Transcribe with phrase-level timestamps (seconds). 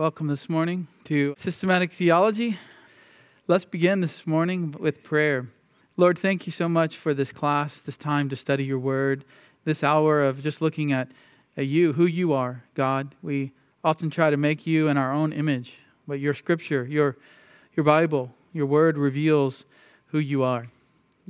[0.00, 2.56] Welcome this morning to Systematic Theology.
[3.46, 5.46] Let's begin this morning with prayer.
[5.98, 9.26] Lord, thank you so much for this class, this time to study your word,
[9.66, 11.08] this hour of just looking at,
[11.54, 13.14] at you, who you are, God.
[13.20, 13.52] We
[13.84, 15.74] often try to make you in our own image,
[16.08, 17.18] but your scripture, your,
[17.76, 19.66] your Bible, your word reveals
[20.06, 20.68] who you are.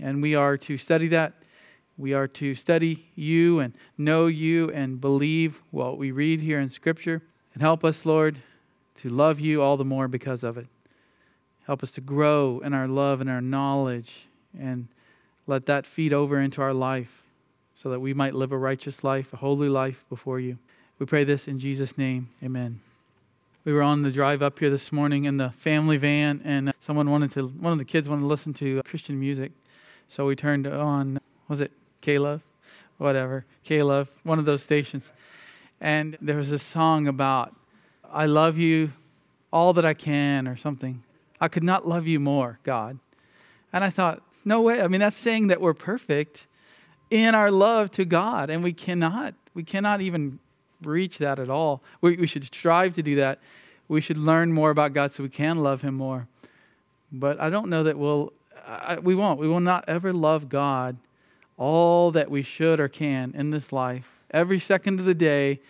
[0.00, 1.32] And we are to study that.
[1.98, 6.70] We are to study you and know you and believe what we read here in
[6.70, 7.20] Scripture.
[7.52, 8.40] And help us, Lord,
[9.00, 10.66] to love you all the more because of it.
[11.66, 14.26] Help us to grow in our love and our knowledge
[14.58, 14.88] and
[15.46, 17.22] let that feed over into our life
[17.76, 20.58] so that we might live a righteous life, a holy life before you.
[20.98, 22.28] We pray this in Jesus' name.
[22.42, 22.80] Amen.
[23.64, 27.10] We were on the drive up here this morning in the family van, and someone
[27.10, 29.52] wanted to, one of the kids wanted to listen to Christian music.
[30.08, 31.70] So we turned on, was it
[32.00, 32.42] K-Love?
[32.98, 35.10] Whatever, K-Love, one of those stations.
[35.80, 37.54] And there was a song about,
[38.12, 38.92] I love you
[39.52, 41.02] all that I can, or something.
[41.40, 42.98] I could not love you more, God.
[43.72, 44.82] And I thought, no way.
[44.82, 46.46] I mean, that's saying that we're perfect
[47.10, 49.34] in our love to God, and we cannot.
[49.54, 50.38] We cannot even
[50.82, 51.82] reach that at all.
[52.00, 53.40] We, we should strive to do that.
[53.88, 56.28] We should learn more about God so we can love Him more.
[57.12, 58.32] But I don't know that we'll,
[58.64, 59.40] I, we won't.
[59.40, 60.96] We will not ever love God
[61.56, 65.60] all that we should or can in this life, every second of the day,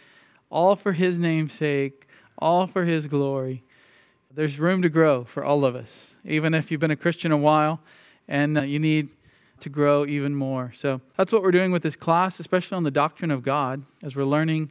[0.49, 2.07] all for His name's sake,
[2.41, 3.63] all for His glory.
[4.33, 7.37] There's room to grow for all of us, even if you've been a Christian a
[7.37, 7.81] while
[8.29, 9.09] and uh, you need
[9.61, 10.73] to grow even more.
[10.75, 14.17] So that's what we're doing with this class, especially on the doctrine of God, as
[14.17, 14.71] we're learning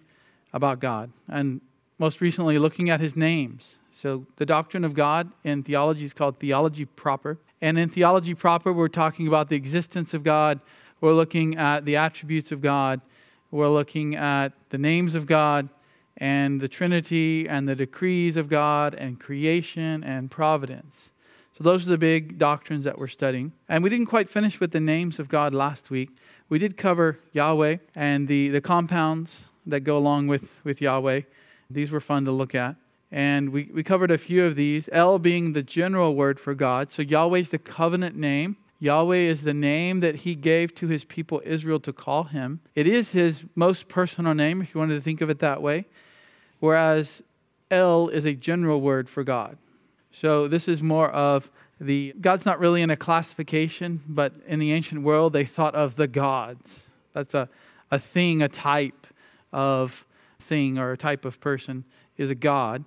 [0.53, 1.11] about God.
[1.27, 1.61] And
[1.99, 3.75] most recently, looking at his names.
[3.93, 7.37] So the doctrine of God in theology is called theology proper.
[7.61, 10.61] And in theology proper, we're talking about the existence of God,
[11.01, 13.01] we're looking at the attributes of God,
[13.51, 15.67] we're looking at the names of God,
[16.19, 21.11] and the Trinity and the decrees of God and creation and providence.
[21.57, 23.53] So, those are the big doctrines that we're studying.
[23.67, 26.09] And we didn't quite finish with the names of God last week.
[26.49, 31.21] We did cover Yahweh and the, the compounds that go along with, with Yahweh.
[31.69, 32.75] These were fun to look at.
[33.11, 34.89] And we, we covered a few of these.
[34.91, 36.91] El being the general word for God.
[36.91, 38.57] So, Yahweh is the covenant name.
[38.81, 42.61] Yahweh is the name that he gave to his people Israel to call him.
[42.75, 45.85] It is his most personal name, if you wanted to think of it that way
[46.59, 47.21] whereas
[47.71, 49.57] El is a general word for God.
[50.11, 51.49] So this is more of
[51.79, 55.95] the God's not really in a classification, but in the ancient world they thought of
[55.95, 56.87] the gods.
[57.13, 57.47] That's a,
[57.91, 59.07] a thing, a type
[59.51, 60.05] of
[60.39, 61.85] thing or a type of person
[62.17, 62.83] is a god.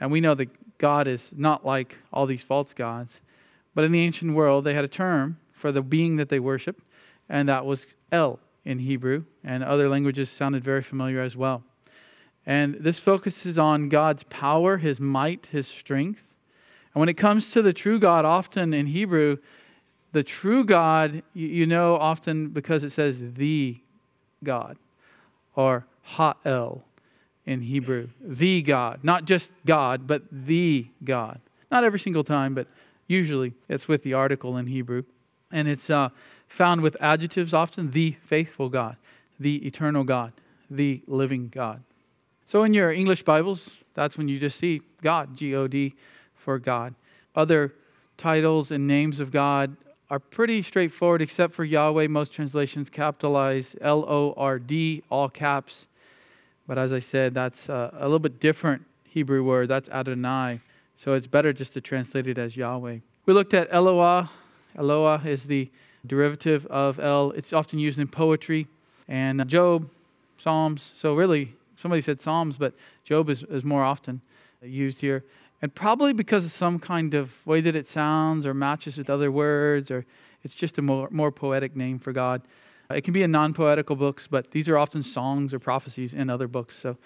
[0.00, 3.20] And we know that God is not like all these false gods.
[3.74, 6.82] But in the ancient world, they had a term for the being that they worshiped,
[7.28, 11.62] and that was El in Hebrew, and other languages sounded very familiar as well.
[12.46, 16.32] And this focuses on God's power, his might, his strength.
[16.94, 19.38] And when it comes to the true God, often in Hebrew,
[20.12, 23.78] the true God, you know, often because it says the
[24.44, 24.78] God
[25.56, 26.84] or Ha'el
[27.44, 28.08] in Hebrew.
[28.20, 29.00] The God.
[29.02, 31.40] Not just God, but the God.
[31.70, 32.68] Not every single time, but
[33.06, 35.02] usually it's with the article in Hebrew.
[35.50, 36.10] And it's uh,
[36.48, 38.96] found with adjectives often the faithful God,
[39.38, 40.32] the eternal God,
[40.70, 41.82] the living God.
[42.48, 45.94] So in your English Bibles, that's when you just see God, G O D,
[46.36, 46.94] for God.
[47.34, 47.74] Other
[48.16, 49.76] titles and names of God
[50.10, 52.06] are pretty straightforward, except for Yahweh.
[52.06, 55.88] Most translations capitalize L O R D, all caps.
[56.68, 59.66] But as I said, that's a, a little bit different Hebrew word.
[59.66, 60.60] That's Adonai.
[60.96, 62.98] So it's better just to translate it as Yahweh.
[63.26, 64.30] We looked at Eloah.
[64.78, 65.68] Eloah is the
[66.06, 67.32] derivative of El.
[67.32, 68.68] It's often used in poetry
[69.08, 69.90] and Job,
[70.38, 70.92] Psalms.
[70.96, 74.20] So really, somebody said Psalms, but Job is, is more often
[74.62, 75.24] used here.
[75.62, 79.30] And probably because of some kind of way that it sounds or matches with other
[79.32, 80.04] words, or
[80.42, 82.42] it's just a more, more poetic name for God.
[82.90, 86.30] It can be in non poetical books, but these are often songs or prophecies in
[86.30, 86.76] other books.
[86.76, 86.96] So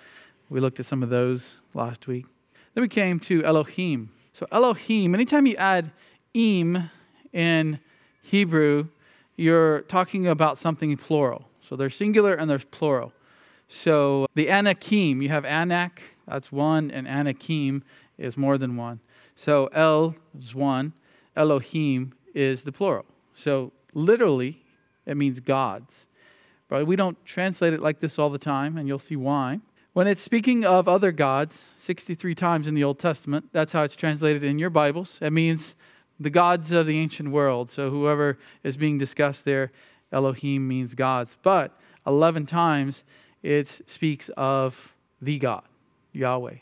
[0.51, 2.27] we looked at some of those last week.
[2.75, 4.11] Then we came to Elohim.
[4.33, 5.91] So, Elohim, anytime you add
[6.35, 6.91] im
[7.33, 7.79] in
[8.23, 8.89] Hebrew,
[9.37, 11.49] you're talking about something plural.
[11.63, 13.13] So there's singular and there's plural.
[13.73, 17.85] So the Anakim, you have Anak, that's one, and Anakim
[18.19, 18.99] is more than one.
[19.37, 20.93] So El is one,
[21.37, 23.07] Elohim is the plural.
[23.35, 24.65] So literally,
[25.07, 26.05] it means gods.
[26.69, 29.61] But we don't translate it like this all the time, and you'll see why.
[29.93, 33.97] When it's speaking of other gods, 63 times in the Old Testament, that's how it's
[33.97, 35.17] translated in your Bibles.
[35.21, 35.77] It means
[36.19, 37.71] the gods of the ancient world.
[37.71, 39.71] So whoever is being discussed there,
[40.11, 41.37] Elohim means gods.
[41.43, 43.05] But 11 times
[43.43, 45.63] it speaks of the God,
[46.13, 46.57] Yahweh.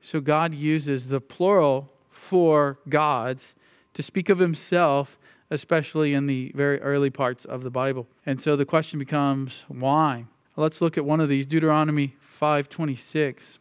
[0.00, 3.54] So God uses the plural for gods
[3.94, 5.18] to speak of himself,
[5.50, 8.06] especially in the very early parts of the Bible.
[8.24, 10.26] And so the question becomes why?
[10.56, 13.58] Let's look at one of these, Deuteronomy 5:26.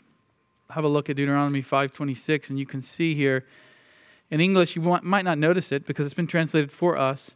[0.71, 3.45] Have a look at Deuteronomy 5:26 and you can see here
[4.29, 7.31] in English you might not notice it because it's been translated for us,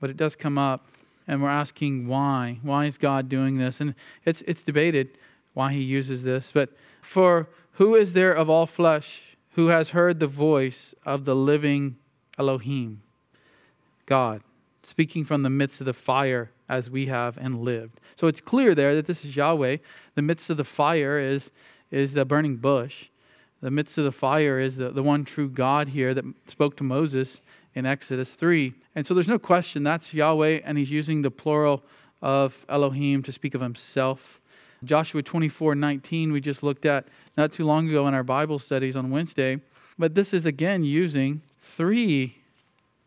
[0.00, 0.86] but it does come up
[1.28, 2.58] and we're asking why.
[2.62, 3.80] Why is God doing this?
[3.80, 3.94] And
[4.24, 5.10] it's it's debated
[5.54, 6.70] why he uses this, but
[7.02, 9.22] for who is there of all flesh
[9.52, 11.96] who has heard the voice of the living
[12.38, 13.02] Elohim?
[14.06, 14.42] God,
[14.82, 18.00] speaking from the midst of the fire as we have and lived.
[18.16, 19.78] So it's clear there that this is Yahweh.
[20.14, 21.50] The midst of the fire is,
[21.90, 23.08] is the burning bush.
[23.60, 26.84] The midst of the fire is the, the one true God here that spoke to
[26.84, 27.40] Moses
[27.74, 28.74] in Exodus 3.
[28.94, 31.82] And so there's no question that's Yahweh, and he's using the plural
[32.20, 34.40] of Elohim to speak of himself.
[34.84, 37.06] Joshua 24 19, we just looked at
[37.36, 39.60] not too long ago in our Bible studies on Wednesday.
[39.98, 42.36] But this is again using three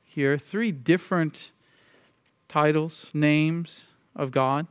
[0.04, 1.52] here, three different
[2.50, 3.86] titles, names
[4.16, 4.68] of God.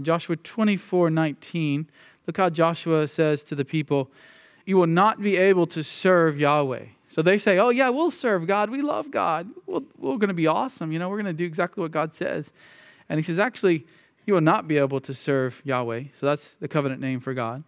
[0.00, 1.88] Joshua 24 19,
[2.26, 4.10] look how Joshua says to the people,
[4.64, 6.86] You will not be able to serve Yahweh.
[7.14, 8.70] So they say, Oh, yeah, we'll serve God.
[8.70, 9.48] We love God.
[9.66, 10.90] We're, going to be awesome.
[10.90, 12.50] You know, we're going to do exactly what God says.
[13.08, 13.86] And he says, Actually,
[14.26, 16.06] you will not be able to serve Yahweh.
[16.12, 17.62] So that's the covenant name for God.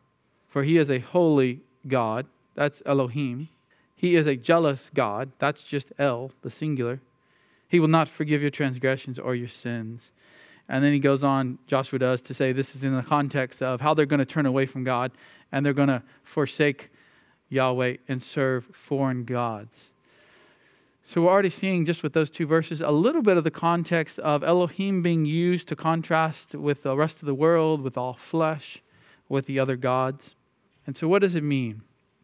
[0.48, 2.26] For he is a holy God.
[2.56, 3.48] That's Elohim.
[3.94, 5.31] He is a jealous God.
[5.38, 7.00] That's just El, the singular.
[7.69, 10.10] He will not forgive your transgressions or your sins.
[10.69, 13.81] And then he goes on, Joshua does, to say this is in the context of
[13.81, 15.12] how they're going to turn away from God
[15.52, 16.90] and they're going to forsake
[17.48, 19.88] Yahweh and serve foreign gods.
[21.04, 24.19] So we're already seeing just with those two verses a little bit of the context
[24.19, 28.82] of Elohim being used to contrast with the rest of the world, with all flesh,
[29.28, 30.34] with the other gods.
[30.84, 31.82] And so what does it mean?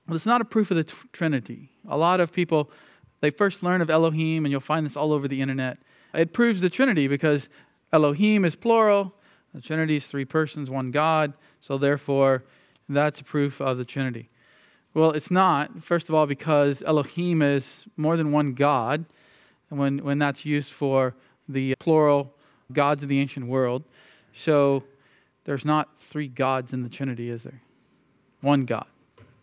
[0.08, 1.70] Well, it's not a proof of the Trinity.
[1.88, 2.70] A lot of people,
[3.20, 5.78] they first learn of Elohim, and you'll find this all over the internet.
[6.12, 7.48] It proves the Trinity because
[7.92, 9.14] Elohim is plural,
[9.54, 12.42] the Trinity is three persons, one God, so therefore
[12.88, 14.28] that's a proof of the Trinity.
[14.94, 19.06] Well, it's not, first of all, because Elohim is more than one God,
[19.70, 21.14] when, when that's used for
[21.48, 22.34] the plural
[22.72, 23.84] gods of the ancient world.
[24.34, 24.84] So
[25.44, 27.62] there's not three gods in the Trinity, is there?
[28.42, 28.86] One God.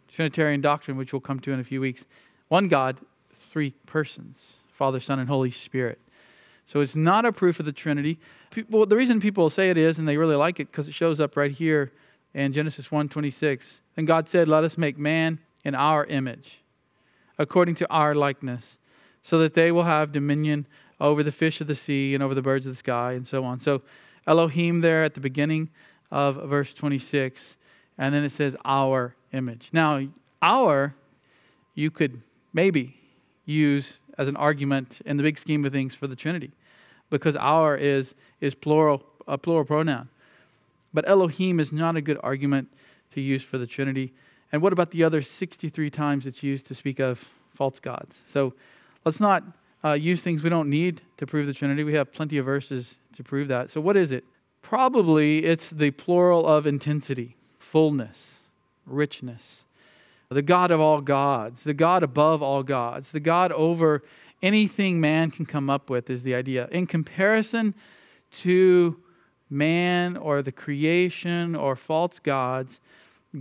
[0.07, 2.05] Trinitarian doctrine, which we'll come to in a few weeks.
[2.47, 2.99] One God,
[3.33, 5.99] three persons Father, Son, and Holy Spirit.
[6.65, 8.17] So it's not a proof of the Trinity.
[8.49, 11.19] People, the reason people say it is, and they really like it, because it shows
[11.19, 11.91] up right here
[12.33, 13.81] in Genesis 1:26.
[13.97, 16.59] And God said, "Let us make man in our image,
[17.37, 18.77] according to our likeness,
[19.23, 20.65] so that they will have dominion
[20.99, 23.43] over the fish of the sea and over the birds of the sky and so
[23.43, 23.81] on." So
[24.27, 25.69] Elohim there at the beginning
[26.11, 27.55] of verse 26,
[27.97, 29.69] and then it says our image.
[29.73, 30.07] Now,
[30.41, 30.95] our
[31.75, 32.21] you could
[32.53, 32.95] maybe
[33.45, 36.51] use as an argument in the big scheme of things for the Trinity,
[37.09, 40.09] because our is is plural a plural pronoun.
[40.93, 42.69] But Elohim is not a good argument
[43.11, 44.13] to use for the Trinity.
[44.51, 48.19] And what about the other 63 times it's used to speak of false gods?
[48.27, 48.53] So
[49.05, 49.43] let's not
[49.83, 51.83] uh, use things we don't need to prove the Trinity.
[51.83, 53.71] We have plenty of verses to prove that.
[53.71, 54.23] So what is it?
[54.61, 58.39] Probably it's the plural of intensity, fullness,
[58.85, 59.63] richness.
[60.29, 64.03] The God of all gods, the God above all gods, the God over
[64.43, 66.67] anything man can come up with is the idea.
[66.71, 67.73] In comparison
[68.39, 68.99] to
[69.49, 72.79] man or the creation or false gods,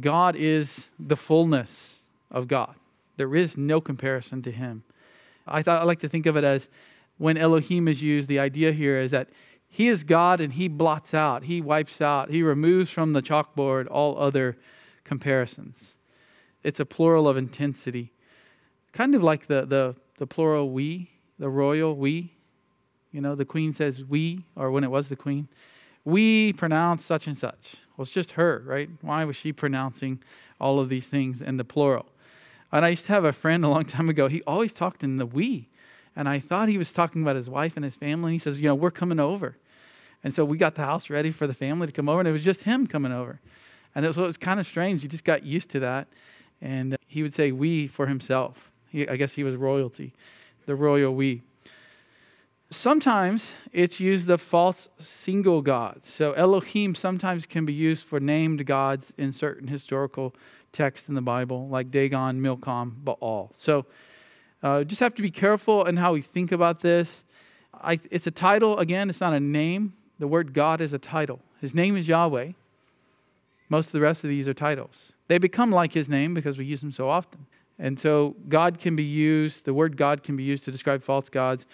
[0.00, 1.98] God is the fullness
[2.30, 2.74] of God.
[3.16, 4.84] There is no comparison to him.
[5.46, 6.68] I thought I like to think of it as
[7.16, 9.28] when Elohim is used, the idea here is that
[9.68, 13.86] he is God and he blots out, he wipes out, he removes from the chalkboard
[13.90, 14.56] all other
[15.04, 15.94] comparisons.
[16.62, 18.12] It's a plural of intensity.
[18.92, 22.32] Kind of like the, the, the plural we, the royal we.
[23.12, 25.48] You know, the queen says we, or when it was the queen
[26.08, 27.76] we pronounce such and such.
[27.96, 28.88] Well, it's just her, right?
[29.02, 30.20] Why was she pronouncing
[30.58, 32.06] all of these things in the plural?
[32.72, 34.26] And I used to have a friend a long time ago.
[34.26, 35.68] He always talked in the we.
[36.16, 38.32] And I thought he was talking about his wife and his family.
[38.32, 39.56] He says, You know, we're coming over.
[40.24, 42.32] And so we got the house ready for the family to come over, and it
[42.32, 43.38] was just him coming over.
[43.94, 45.02] And it was, it was kind of strange.
[45.02, 46.08] You just got used to that.
[46.60, 48.70] And uh, he would say we for himself.
[48.88, 50.14] He, I guess he was royalty,
[50.66, 51.42] the royal we.
[52.70, 56.06] Sometimes it's used of false single gods.
[56.06, 60.34] So Elohim sometimes can be used for named gods in certain historical
[60.70, 63.52] texts in the Bible, like Dagon, Milcom, Baal.
[63.56, 63.86] So
[64.62, 67.24] uh, just have to be careful in how we think about this.
[67.72, 69.94] I, it's a title, again, it's not a name.
[70.18, 71.40] The word God is a title.
[71.62, 72.52] His name is Yahweh.
[73.70, 75.12] Most of the rest of these are titles.
[75.28, 77.46] they become like his name because we use them so often.
[77.78, 81.30] And so God can be used, the word God can be used to describe false
[81.30, 81.64] gods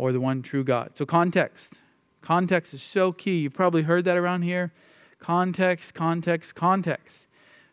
[0.00, 0.92] or the one true God.
[0.94, 1.74] So context.
[2.22, 3.40] Context is so key.
[3.40, 4.72] You've probably heard that around here.
[5.18, 7.26] Context, context, context.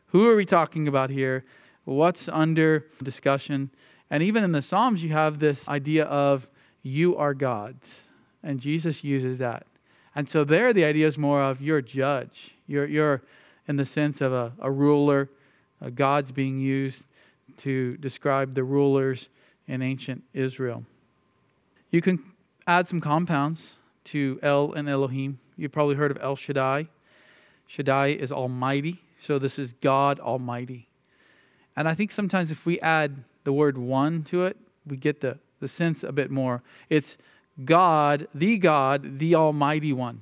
[0.07, 1.45] Who are we talking about here?
[1.85, 3.69] What's under discussion?
[4.09, 6.49] And even in the Psalms, you have this idea of
[6.83, 8.01] you are God's.
[8.43, 9.65] And Jesus uses that.
[10.13, 12.51] And so there, the idea is more of you're a judge.
[12.67, 13.21] You're, you're
[13.69, 15.29] in the sense of a, a ruler.
[15.81, 17.05] Uh, God's being used
[17.59, 19.29] to describe the rulers
[19.65, 20.83] in ancient Israel.
[21.97, 22.19] You can
[22.67, 23.73] add some compounds
[24.03, 25.39] to El and Elohim.
[25.57, 26.89] You've probably heard of El Shaddai.
[27.65, 30.89] Shaddai is Almighty, so this is God Almighty.
[31.75, 35.39] And I think sometimes if we add the word one to it, we get the,
[35.59, 36.61] the sense a bit more.
[36.87, 37.17] It's
[37.65, 40.21] God, the God, the Almighty One.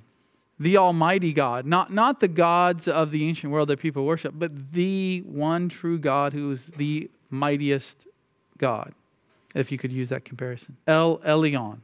[0.58, 1.66] The Almighty God.
[1.66, 6.00] Not, not the gods of the ancient world that people worship, but the one true
[6.00, 8.08] God who is the mightiest
[8.58, 8.94] God,
[9.56, 10.78] if you could use that comparison.
[10.86, 11.80] El Elyon.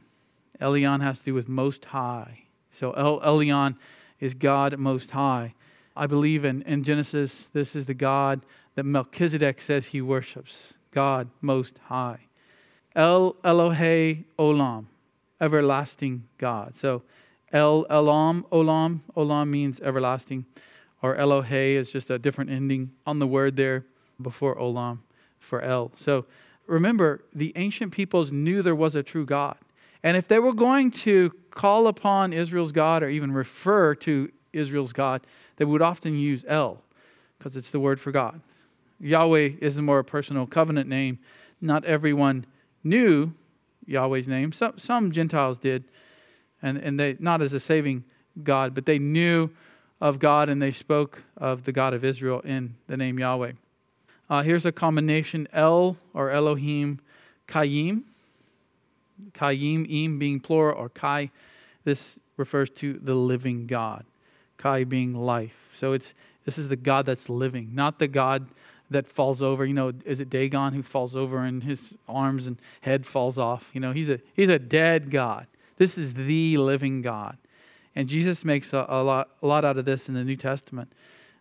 [0.60, 2.44] Elyon has to do with most high.
[2.70, 3.76] So El Elyon
[4.20, 5.54] is God most high.
[5.96, 8.42] I believe in, in Genesis, this is the God
[8.76, 10.74] that Melchizedek says he worships.
[10.92, 12.20] God most high.
[12.94, 14.86] El Elohe Olam,
[15.40, 16.76] everlasting God.
[16.76, 17.02] So
[17.52, 20.46] El Elam, Olam, Olam means everlasting,
[21.02, 23.84] or Elohe is just a different ending on the word there
[24.20, 24.98] before Olam
[25.38, 25.92] for El.
[25.96, 26.26] So
[26.66, 29.56] remember, the ancient peoples knew there was a true God.
[30.02, 34.92] And if they were going to call upon Israel's God or even refer to Israel's
[34.92, 35.22] God,
[35.56, 36.82] they would often use El
[37.38, 38.40] because it's the word for God.
[39.00, 41.18] Yahweh is a more a personal covenant name.
[41.60, 42.46] Not everyone
[42.84, 43.32] knew
[43.86, 44.52] Yahweh's name.
[44.52, 45.84] Some, some Gentiles did,
[46.62, 48.04] and, and they not as a saving
[48.42, 49.50] God, but they knew
[50.00, 53.52] of God and they spoke of the God of Israel in the name Yahweh.
[54.32, 56.98] Uh, here's a combination El or Elohim,
[57.46, 58.04] Kayim.
[59.32, 61.30] Kayim, Im being plural, or Kai.
[61.84, 64.06] This refers to the living God.
[64.56, 65.68] Kai being life.
[65.74, 66.14] So it's
[66.46, 68.48] this is the God that's living, not the God
[68.88, 69.66] that falls over.
[69.66, 73.68] You know, is it Dagon who falls over and his arms and head falls off?
[73.74, 75.46] You know, he's a he's a dead God.
[75.76, 77.36] This is the living God.
[77.94, 80.90] And Jesus makes a, a lot a lot out of this in the New Testament.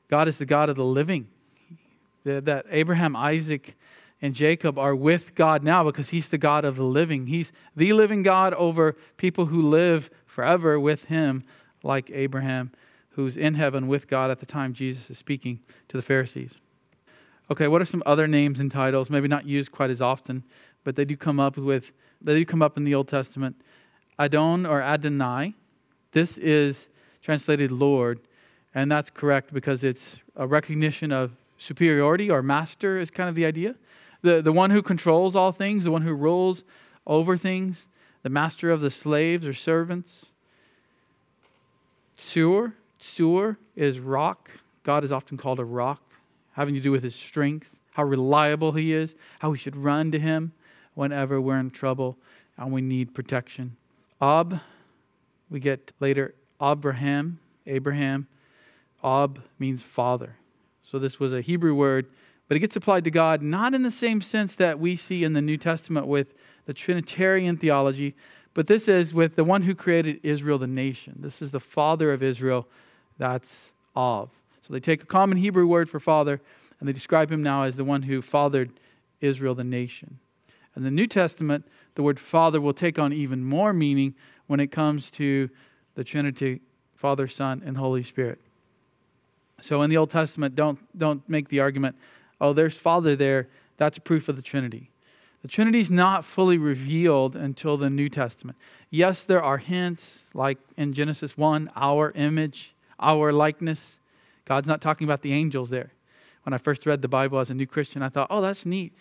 [0.09, 1.29] God is the God of the living.
[2.23, 3.75] That Abraham, Isaac,
[4.21, 7.27] and Jacob are with God now because he's the God of the living.
[7.27, 11.43] He's the living God over people who live forever with him,
[11.83, 12.71] like Abraham,
[13.11, 15.59] who's in heaven with God at the time Jesus is speaking
[15.89, 16.53] to the Pharisees.
[17.49, 19.09] Okay, what are some other names and titles?
[19.09, 20.43] Maybe not used quite as often,
[20.83, 23.55] but they do come up with they do come up in the Old Testament.
[24.19, 25.55] Adon or Adonai.
[26.11, 26.87] This is
[27.21, 28.19] translated Lord,
[28.75, 33.45] and that's correct because it's a recognition of superiority or master is kind of the
[33.45, 33.75] idea.
[34.23, 36.63] The, the one who controls all things, the one who rules
[37.05, 37.85] over things,
[38.23, 40.25] the master of the slaves or servants.
[42.17, 44.49] Tsur, Tsur is rock.
[44.83, 46.01] God is often called a rock,
[46.53, 50.19] having to do with his strength, how reliable he is, how we should run to
[50.19, 50.53] him
[50.95, 52.17] whenever we're in trouble
[52.57, 53.75] and we need protection.
[54.19, 54.59] Ab,
[55.49, 58.27] we get later Abraham, Abraham.
[59.03, 60.35] Ab means father.
[60.83, 62.07] So this was a Hebrew word
[62.51, 65.31] but it gets applied to God not in the same sense that we see in
[65.31, 66.33] the New Testament with
[66.65, 68.13] the Trinitarian theology,
[68.53, 71.15] but this is with the one who created Israel, the nation.
[71.21, 72.67] This is the father of Israel.
[73.17, 74.31] That's Av.
[74.61, 76.41] So they take a common Hebrew word for father
[76.77, 78.71] and they describe him now as the one who fathered
[79.21, 80.19] Israel, the nation.
[80.75, 84.13] In the New Testament, the word father will take on even more meaning
[84.47, 85.49] when it comes to
[85.95, 86.59] the Trinity,
[86.97, 88.41] Father, Son, and Holy Spirit.
[89.61, 91.95] So in the Old Testament, don't, don't make the argument,
[92.39, 94.89] oh, there's Father there, that's proof of the Trinity.
[95.41, 98.57] The Trinity is not fully revealed until the New Testament.
[98.89, 103.97] Yes, there are hints, like in Genesis 1, our image, our likeness.
[104.45, 105.91] God's not talking about the angels there.
[106.43, 108.93] When I first read the Bible as a new Christian, I thought, oh, that's neat.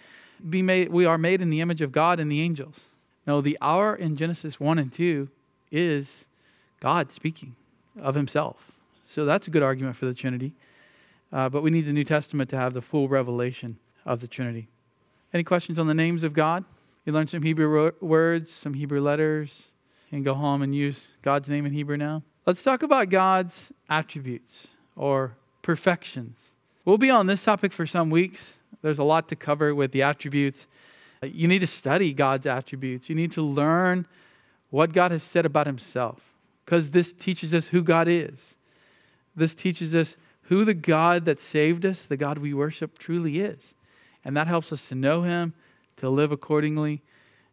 [0.48, 2.80] Be made, we are made in the image of God and the angels.
[3.26, 5.28] No, the our in Genesis 1 and 2
[5.70, 6.24] is
[6.80, 7.54] God speaking
[8.00, 8.72] of himself.
[9.10, 10.52] So that's a good argument for the Trinity.
[11.32, 13.76] Uh, but we need the New Testament to have the full revelation
[14.06, 14.68] of the Trinity.
[15.34, 16.64] Any questions on the names of God?
[17.04, 19.66] You learned some Hebrew words, some Hebrew letters.
[20.12, 22.22] and go home and use God's name in Hebrew now.
[22.46, 26.50] Let's talk about God's attributes or perfections.
[26.84, 28.54] We'll be on this topic for some weeks.
[28.82, 30.66] There's a lot to cover with the attributes.
[31.22, 33.08] You need to study God's attributes.
[33.08, 34.06] You need to learn
[34.70, 36.20] what God has said about himself
[36.64, 38.54] because this teaches us who God is.
[39.40, 43.74] This teaches us who the God that saved us, the God we worship, truly is.
[44.24, 45.54] And that helps us to know Him,
[45.96, 47.02] to live accordingly.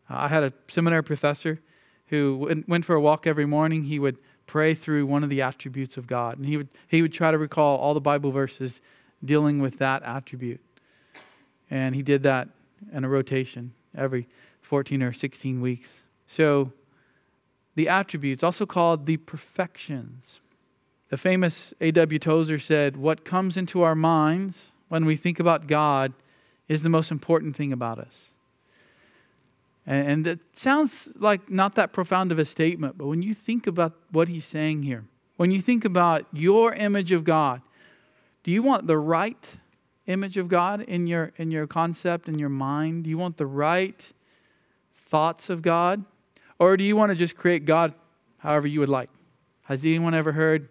[0.09, 1.61] Uh, I had a seminary professor
[2.07, 3.83] who went for a walk every morning.
[3.83, 4.17] He would
[4.47, 7.37] pray through one of the attributes of God, and he would, he would try to
[7.37, 8.81] recall all the Bible verses
[9.23, 10.61] dealing with that attribute.
[11.69, 12.49] And he did that
[12.93, 14.27] in a rotation every
[14.61, 16.01] 14 or 16 weeks.
[16.27, 16.73] So,
[17.75, 20.41] the attributes, also called the perfections.
[21.09, 22.19] The famous A.W.
[22.19, 26.13] Tozer said, What comes into our minds when we think about God
[26.67, 28.31] is the most important thing about us.
[29.85, 33.93] And, it sounds like not that profound of a statement, but when you think about
[34.11, 35.05] what he's saying here,
[35.37, 37.61] when you think about your image of God,
[38.43, 39.57] do you want the right
[40.07, 43.05] image of God in your, in your concept, in your mind?
[43.05, 44.11] Do you want the right
[44.93, 46.03] thoughts of God?
[46.59, 47.93] Or do you want to just create God
[48.39, 49.09] however you would like?
[49.63, 50.67] Has anyone ever heard,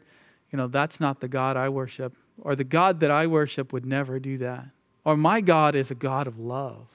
[0.53, 2.15] you know, that's not the God I worship?
[2.41, 4.67] Or the God that I worship would never do that?
[5.05, 6.87] Or my God is a God of love.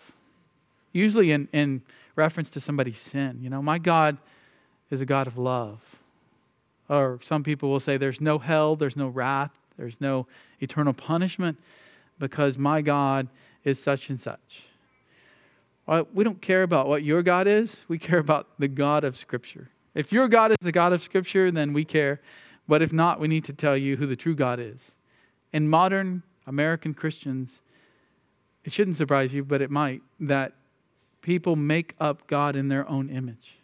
[0.91, 1.81] Usually in, in
[2.15, 3.39] reference to somebody's sin.
[3.41, 4.17] You know, my God
[4.89, 5.79] is a God of love.
[6.89, 10.27] Or some people will say there's no hell, there's no wrath, there's no
[10.59, 11.57] eternal punishment
[12.19, 13.27] because my God
[13.63, 14.63] is such and such.
[15.87, 19.15] Well, we don't care about what your God is, we care about the God of
[19.15, 19.69] Scripture.
[19.95, 22.21] If your God is the God of Scripture, then we care.
[22.71, 24.91] But if not, we need to tell you who the true God is.
[25.51, 27.59] In modern American Christians,
[28.63, 30.53] it shouldn't surprise you, but it might, that
[31.21, 33.57] people make up God in their own image.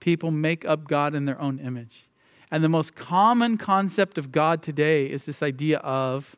[0.00, 2.02] People make up God in their own image.
[2.50, 6.34] And the most common concept of God today is this idea of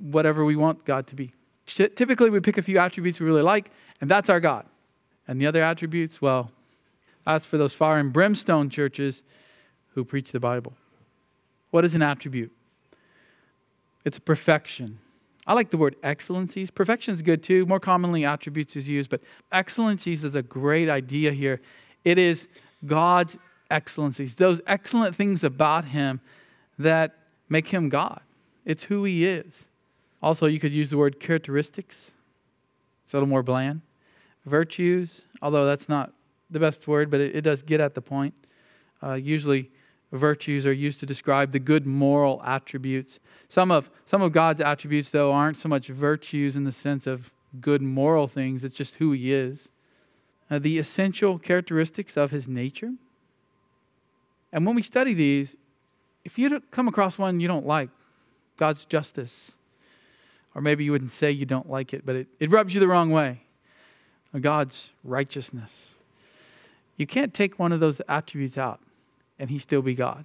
[0.00, 1.32] whatever we want God to be.
[1.66, 4.66] Typically, we pick a few attributes we really like, and that's our God.
[5.28, 6.50] And the other attributes, well,
[7.24, 9.22] that's for those fire and brimstone churches
[9.94, 10.74] who preach the Bible.
[11.70, 12.52] What is an attribute?
[14.04, 14.98] It's perfection.
[15.46, 16.70] I like the word excellencies.
[16.70, 17.66] Perfection is good too.
[17.66, 19.22] More commonly, attributes is used, but
[19.52, 21.60] excellencies is a great idea here.
[22.04, 22.48] It is
[22.86, 23.36] God's
[23.70, 26.20] excellencies, those excellent things about Him
[26.78, 27.14] that
[27.48, 28.20] make Him God.
[28.64, 29.66] It's who He is.
[30.22, 32.12] Also, you could use the word characteristics,
[33.04, 33.82] it's a little more bland.
[34.46, 36.12] Virtues, although that's not
[36.50, 38.34] the best word, but it, it does get at the point.
[39.02, 39.70] Uh, usually,
[40.14, 43.18] virtues are used to describe the good moral attributes.
[43.48, 47.30] Some of, some of God's attributes, though, aren't so much virtues in the sense of
[47.60, 49.68] good moral things, it's just who He is.
[50.50, 52.92] Uh, the essential characteristics of His nature.
[54.52, 55.56] And when we study these,
[56.24, 57.90] if you come across one you don't like,
[58.56, 59.52] God's justice,
[60.54, 62.86] or maybe you wouldn't say you don't like it, but it, it rubs you the
[62.86, 63.40] wrong way,
[64.40, 65.96] God's righteousness.
[66.96, 68.80] You can't take one of those attributes out
[69.38, 70.24] and he still be God.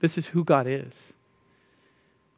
[0.00, 1.12] This is who God is.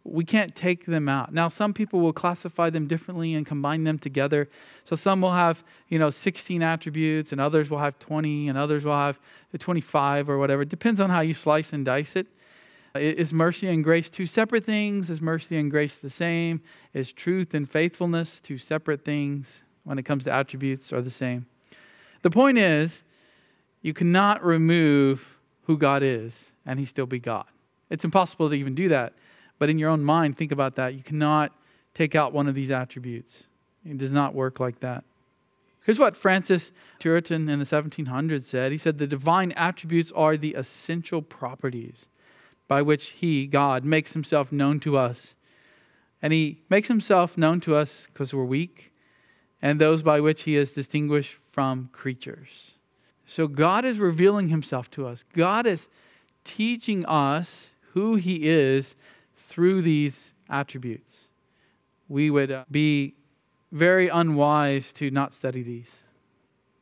[0.05, 1.33] We can't take them out.
[1.33, 4.51] Now, some people will classify them differently and combine them together.
[4.85, 8.85] So some will have, you know, 16 attributes, and others will have 20, and others
[8.85, 9.19] will have
[9.59, 10.63] 25 or whatever.
[10.63, 12.27] It depends on how you slice and dice it.
[12.95, 15.11] Is mercy and grace two separate things?
[15.11, 16.61] Is mercy and grace the same?
[16.93, 21.47] Is truth and faithfulness two separate things when it comes to attributes are the same?
[22.23, 23.03] The point is,
[23.83, 25.34] you cannot remove
[25.65, 27.47] who God is and he still be God.
[27.91, 29.13] It's impossible to even do that.
[29.59, 30.95] But in your own mind, think about that.
[30.95, 31.53] You cannot
[31.95, 33.45] take out one of these attributes.
[33.89, 35.05] It does not work like that.
[35.85, 38.73] Here's what Francis Turretin in the 1700s said.
[38.73, 42.07] He said, The divine attributes are the essential properties
[42.67, 45.35] by which He, God, makes Himself known to us.
[46.23, 48.93] And He makes Himself known to us because we're weak,
[49.61, 52.74] and those by which He is distinguished from creatures.
[53.27, 55.25] So God is revealing himself to us.
[55.33, 55.89] God is
[56.45, 58.95] teaching us who he is
[59.37, 61.29] through these attributes.
[62.09, 63.15] We would uh, be
[63.73, 65.99] very unwise to not study these.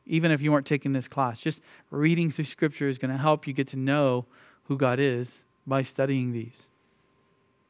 [0.05, 3.47] Even if you weren't taking this class, just reading through scripture is going to help
[3.47, 4.25] you get to know
[4.65, 6.63] who God is by studying these.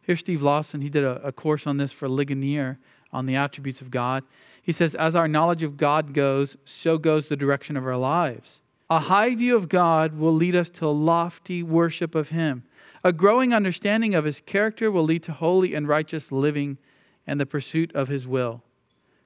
[0.01, 0.81] Here's Steve Lawson.
[0.81, 2.79] He did a, a course on this for Ligonier
[3.13, 4.23] on the attributes of God.
[4.61, 8.59] He says, As our knowledge of God goes, so goes the direction of our lives.
[8.89, 12.63] A high view of God will lead us to lofty worship of Him.
[13.03, 16.77] A growing understanding of His character will lead to holy and righteous living
[17.25, 18.61] and the pursuit of His will.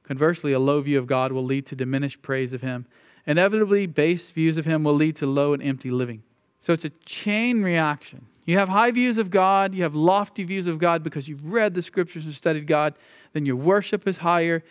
[0.04, 2.86] Conversely, a low view of God will lead to diminished praise of Him.
[3.26, 6.24] Inevitably, base views of Him will lead to low and empty living.
[6.62, 8.26] So it's a chain reaction.
[8.46, 11.74] You have high views of God, you have lofty views of God because you've read
[11.74, 12.94] the scriptures and studied God,
[13.34, 14.64] then your worship is higher.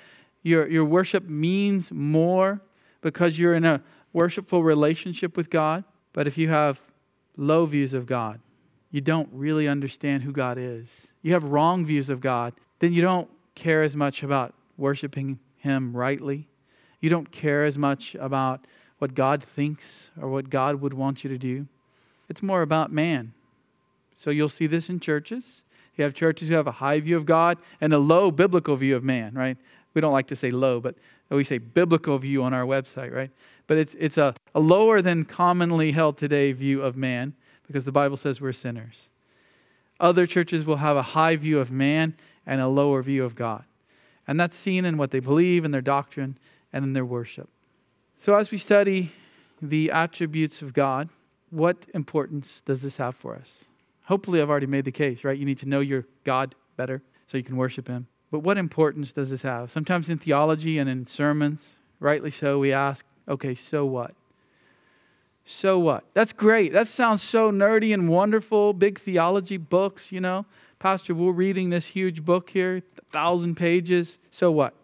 [0.42, 2.62] Your, your worship means more
[3.03, 3.83] because you're in a
[4.17, 5.85] worshipful relationship with God.
[6.15, 6.81] But if you have
[7.37, 8.41] low views of God,
[8.91, 10.89] you don't really understand who God is.
[11.21, 15.95] You have wrong views of God, then you don't care as much about worshiping Him
[15.95, 16.49] rightly.
[17.03, 18.65] You don't care as much about
[19.01, 21.67] what God thinks or what God would want you to do.
[22.31, 23.35] It's more about man.
[24.19, 25.45] So you'll see this in churches.
[25.97, 28.97] You have churches who have a high view of God and a low biblical view
[28.97, 29.59] of man, right?
[29.93, 30.95] We don't like to say low, but
[31.35, 33.31] we say biblical view on our website, right?
[33.67, 37.35] But it's, it's a, a lower than commonly held today view of man
[37.67, 39.09] because the Bible says we're sinners.
[39.99, 42.15] Other churches will have a high view of man
[42.47, 43.65] and a lower view of God.
[44.29, 46.39] And that's seen in what they believe, in their doctrine,
[46.73, 47.49] and in their worship.
[48.21, 49.12] So, as we study
[49.62, 51.09] the attributes of God,
[51.51, 53.65] what importance does this have for us?
[54.05, 55.39] Hopefully, I've already made the case, right?
[55.39, 58.07] You need to know your God better so you can worship Him.
[58.31, 59.71] But what importance does this have?
[59.71, 64.15] Sometimes in theology and in sermons, rightly so, we ask, okay, so what?
[65.45, 66.05] So what?
[66.12, 66.73] That's great.
[66.73, 68.73] That sounds so nerdy and wonderful.
[68.73, 70.45] Big theology books, you know.
[70.81, 74.19] Pastor, we're reading this huge book here, thousand pages.
[74.33, 74.75] So what?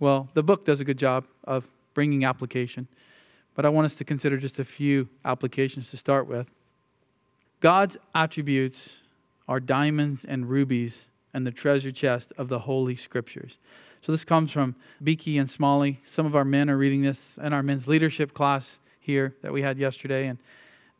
[0.00, 2.88] Well, the book does a good job of bringing application,
[3.54, 6.48] but I want us to consider just a few applications to start with.
[7.60, 8.96] God's attributes
[9.48, 13.58] are diamonds and rubies and the treasure chest of the Holy Scriptures.
[14.00, 16.00] So this comes from Beeke and Smalley.
[16.06, 19.62] Some of our men are reading this in our men's leadership class here that we
[19.62, 20.26] had yesterday.
[20.26, 20.38] And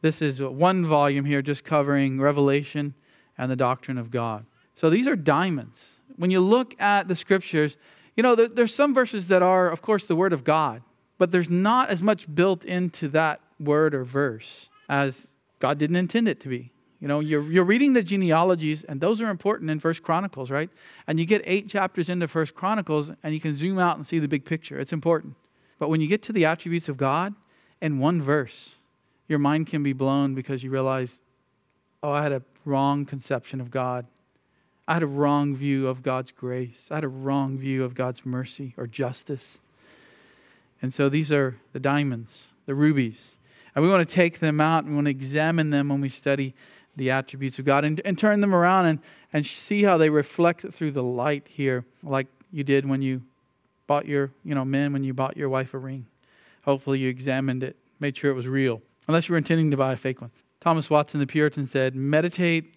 [0.03, 2.95] this is one volume here just covering Revelation
[3.39, 4.45] and the doctrine of God.
[4.75, 6.01] So these are diamonds.
[6.17, 7.77] When you look at the scriptures,
[8.17, 10.83] you know, there, there's some verses that are, of course, the word of God,
[11.19, 16.29] but there's not as much built into that word or verse as God didn't intend
[16.29, 16.73] it to be.
[17.05, 20.71] You know, you're, you're reading the genealogies, and those are important in First Chronicles, right?
[21.07, 24.19] And you get eight chapters into First Chronicles, and you can zoom out and see
[24.19, 24.81] the big picture.
[24.81, 25.35] It's important.
[25.79, 27.35] But when you get to the attributes of God,
[27.83, 28.77] in one verse,
[29.29, 31.21] your mind can be blown because you realize,
[32.03, 34.07] oh, I had a wrong conception of God.
[34.89, 36.89] I had a wrong view of God's grace.
[36.91, 39.59] I had a wrong view of God's mercy or justice.
[40.81, 43.33] And so these are the diamonds, the rubies.
[43.75, 46.09] And we want to take them out and we want to examine them when we
[46.09, 46.55] study
[46.97, 48.99] the attributes of God and, and turn them around and,
[49.33, 53.23] and see how they reflect through the light here, like you did when you
[53.87, 56.07] bought your, you know, men, when you bought your wife a ring.
[56.65, 59.93] Hopefully, you examined it, made sure it was real, unless you were intending to buy
[59.93, 60.31] a fake one.
[60.61, 62.75] Thomas Watson, the Puritan, said, Meditate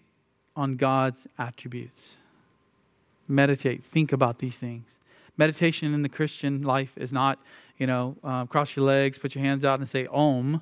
[0.56, 2.16] on God's attributes.
[3.28, 4.90] Meditate, think about these things.
[5.38, 7.40] Meditation in the Christian life is not,
[7.78, 10.62] you know, uh, cross your legs, put your hands out, and say Om.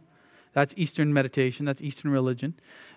[0.55, 2.53] That's Eastern meditation, that's Eastern religion.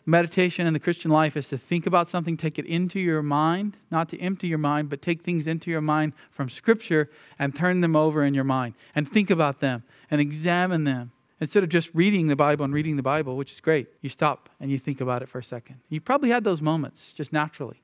[0.06, 3.76] Meditation in the Christian life is to think about something, take it into your mind,
[3.90, 7.80] not to empty your mind, but take things into your mind from Scripture and turn
[7.80, 11.10] them over in your mind and think about them and examine them.
[11.40, 14.48] Instead of just reading the Bible and reading the Bible, which is great, you stop
[14.60, 15.80] and you think about it for a second.
[15.88, 17.82] You've probably had those moments just naturally.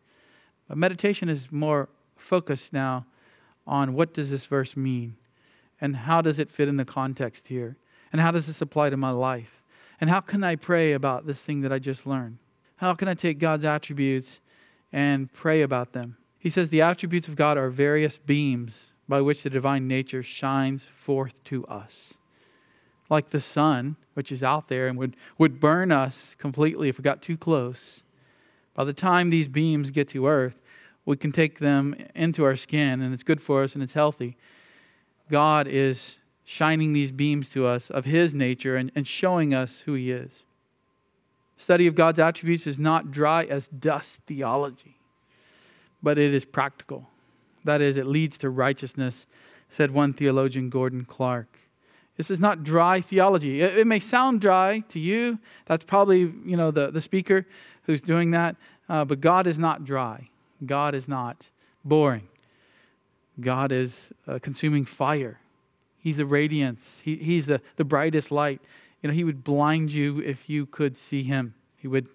[0.69, 3.07] But meditation is more focused now
[3.67, 5.17] on what does this verse mean
[5.81, 7.77] and how does it fit in the context here
[8.13, 9.64] and how does this apply to my life
[10.01, 12.39] and how can I pray about this thing that I just learned?
[12.77, 14.41] How can I take God's attributes
[14.93, 16.17] and pray about them?
[16.39, 20.87] He says the attributes of God are various beams by which the divine nature shines
[20.95, 22.15] forth to us.
[23.09, 27.03] Like the sun, which is out there and would, would burn us completely if we
[27.03, 28.03] got too close.
[28.75, 30.61] By the time these beams get to earth,
[31.05, 34.37] we can take them into our skin and it's good for us and it's healthy.
[35.31, 39.95] God is shining these beams to us of His nature and, and showing us who
[39.95, 40.43] He is.
[41.57, 44.99] Study of God's attributes is not dry as dust theology,
[46.03, 47.09] but it is practical.
[47.65, 49.27] That is, it leads to righteousness,
[49.71, 51.59] said one theologian, Gordon Clark.
[52.17, 53.63] This is not dry theology.
[53.63, 55.39] It, it may sound dry to you.
[55.67, 57.47] That's probably you know the, the speaker
[57.85, 58.57] who's doing that.
[58.89, 60.29] Uh, but God is not dry.
[60.65, 61.49] God is not
[61.85, 62.29] boring.
[63.41, 65.41] God is a consuming fire.
[66.05, 67.01] He's a radiance.
[67.03, 68.61] He, he's the, the brightest light.
[69.03, 71.55] You know, he would blind you if you could see him.
[71.79, 72.09] He would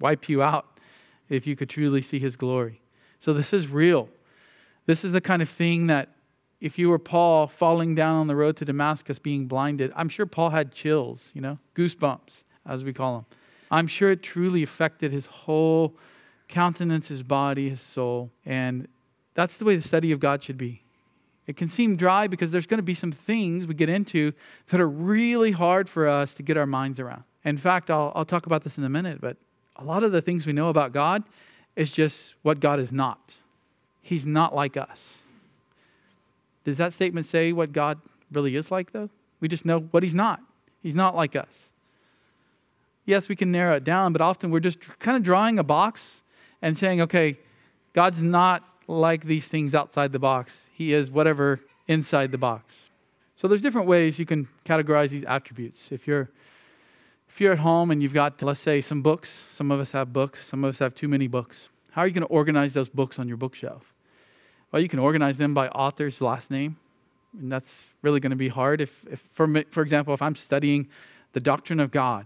[0.00, 0.80] wipe you out
[1.28, 2.80] if you could truly see his glory.
[3.20, 4.08] So this is real.
[4.86, 6.08] This is the kind of thing that
[6.60, 10.26] if you were Paul falling down on the road to Damascus being blinded, I'm sure
[10.26, 13.26] Paul had chills, you know, goosebumps, as we call them.
[13.70, 15.94] I'm sure it truly affected his whole
[16.48, 18.32] countenance, his body, his soul.
[18.44, 18.88] And
[19.34, 20.82] that's the way the study of God should be.
[21.46, 24.32] It can seem dry because there's going to be some things we get into
[24.68, 27.22] that are really hard for us to get our minds around.
[27.44, 29.36] In fact, I'll, I'll talk about this in a minute, but
[29.76, 31.22] a lot of the things we know about God
[31.76, 33.36] is just what God is not.
[34.02, 35.20] He's not like us.
[36.64, 38.00] Does that statement say what God
[38.32, 39.10] really is like, though?
[39.40, 40.40] We just know what He's not.
[40.82, 41.70] He's not like us.
[43.04, 46.22] yes, we can narrow it down, but often we're just kind of drawing a box
[46.60, 47.38] and saying, okay,
[47.92, 50.66] God's not like these things outside the box.
[50.72, 52.88] He is whatever inside the box.
[53.36, 55.92] So there's different ways you can categorize these attributes.
[55.92, 56.30] If you're
[57.28, 60.10] if you're at home and you've got, let's say, some books, some of us have
[60.10, 61.68] books, some of us have too many books.
[61.90, 63.92] How are you going to organize those books on your bookshelf?
[64.72, 66.78] Well, you can organize them by author's last name,
[67.38, 68.80] and that's really going to be hard.
[68.80, 70.88] If, if for, me, for example, if I'm studying
[71.32, 72.24] the doctrine of God,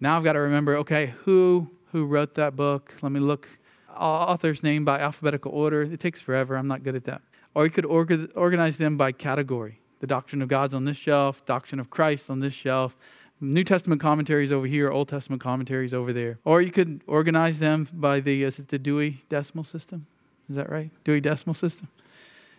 [0.00, 2.94] now I've got to remember, okay, who who wrote that book?
[3.00, 3.48] Let me look
[3.96, 5.82] author's name by alphabetical order.
[5.82, 6.56] It takes forever.
[6.56, 7.22] I'm not good at that.
[7.54, 9.80] Or you could orga- organize them by category.
[10.00, 12.96] The doctrine of God's on this shelf, doctrine of Christ on this shelf,
[13.40, 16.38] New Testament commentaries over here, Old Testament commentaries over there.
[16.44, 20.06] Or you could organize them by the, is it the Dewey Decimal System?
[20.50, 20.90] Is that right?
[21.04, 21.88] Dewey Decimal System?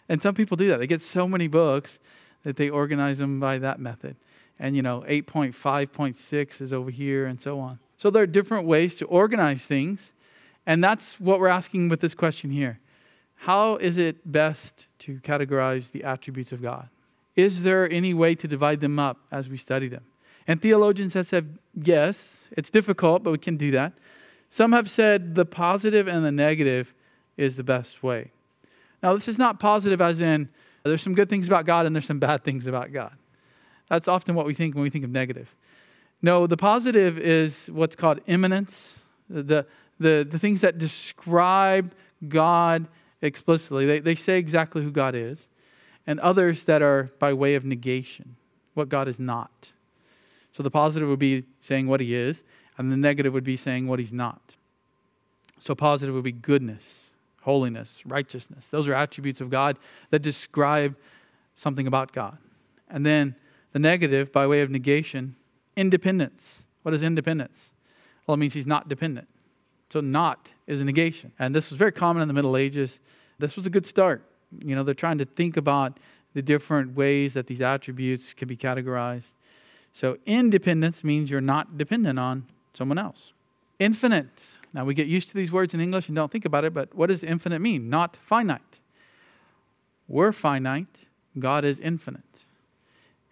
[0.09, 0.79] And some people do that.
[0.79, 1.99] They get so many books
[2.43, 4.15] that they organize them by that method.
[4.59, 7.79] And, you know, 8.5.6 is over here and so on.
[7.97, 10.11] So there are different ways to organize things.
[10.71, 12.79] And that's what we're asking with this question here.
[13.36, 16.88] How is it best to categorize the attributes of God?
[17.36, 20.05] Is there any way to divide them up as we study them?
[20.47, 23.91] And theologians have said, yes, it's difficult, but we can do that.
[24.49, 26.93] Some have said the positive and the negative
[27.36, 28.31] is the best way.
[29.03, 30.47] Now, this is not positive as in
[30.84, 33.12] there's some good things about God and there's some bad things about God.
[33.89, 35.53] That's often what we think when we think of negative.
[36.21, 39.65] No, the positive is what's called immanence, the,
[40.01, 41.93] the, the things that describe
[42.27, 42.87] God
[43.21, 43.85] explicitly.
[43.85, 45.47] They, they say exactly who God is,
[46.07, 48.35] and others that are by way of negation,
[48.73, 49.71] what God is not.
[50.53, 52.43] So the positive would be saying what he is,
[52.77, 54.55] and the negative would be saying what he's not.
[55.59, 57.11] So positive would be goodness,
[57.41, 58.67] holiness, righteousness.
[58.67, 59.77] Those are attributes of God
[60.09, 60.95] that describe
[61.55, 62.37] something about God.
[62.89, 63.35] And then
[63.71, 65.35] the negative, by way of negation,
[65.77, 66.63] independence.
[66.81, 67.69] What is independence?
[68.25, 69.27] Well, it means he's not dependent.
[69.91, 71.32] So not is a negation.
[71.38, 72.99] And this was very common in the Middle Ages.
[73.39, 74.23] This was a good start.
[74.60, 75.99] You know, they're trying to think about
[76.34, 79.34] the different ways that these attributes can be categorized.
[79.93, 83.34] So independence means you're not dependent on someone else.
[83.80, 84.30] Infinite.
[84.73, 86.93] Now we get used to these words in English and don't think about it, but
[86.95, 87.89] what does infinite mean?
[87.89, 88.80] Not finite.
[90.08, 91.06] We're finite,
[91.38, 92.45] God is infinite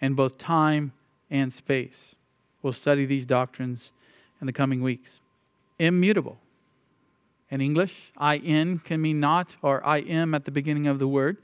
[0.01, 0.93] in both time
[1.29, 2.15] and space.
[2.61, 3.91] We'll study these doctrines
[4.41, 5.19] in the coming weeks.
[5.77, 6.37] Immutable.
[7.51, 11.37] In English, in can mean not, or I am at the beginning of the word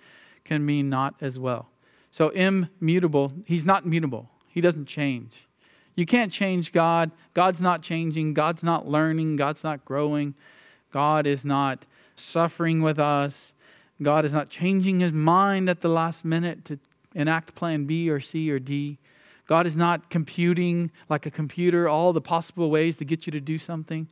[0.44, 1.70] can mean not as well.
[2.12, 4.30] So immutable, he's not mutable.
[4.48, 5.48] He doesn't change.
[5.96, 7.12] You can't change God.
[7.34, 8.34] God's not changing.
[8.34, 9.38] God's not learning.
[9.38, 10.36] God's not growing.
[10.92, 13.54] God is not suffering with us.
[14.02, 16.80] God is not changing his mind at the last minute to
[17.14, 18.98] enact plan B or C or D.
[19.48, 23.40] God is not computing like a computer all the possible ways to get you to
[23.40, 24.08] do something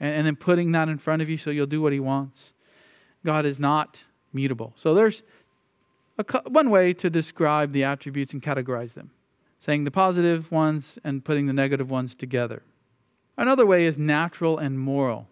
[0.00, 2.52] and, and then putting that in front of you so you'll do what he wants.
[3.24, 4.72] God is not mutable.
[4.76, 5.22] So there's
[6.18, 9.10] a, one way to describe the attributes and categorize them
[9.58, 12.62] saying the positive ones and putting the negative ones together.
[13.36, 15.28] Another way is natural and moral.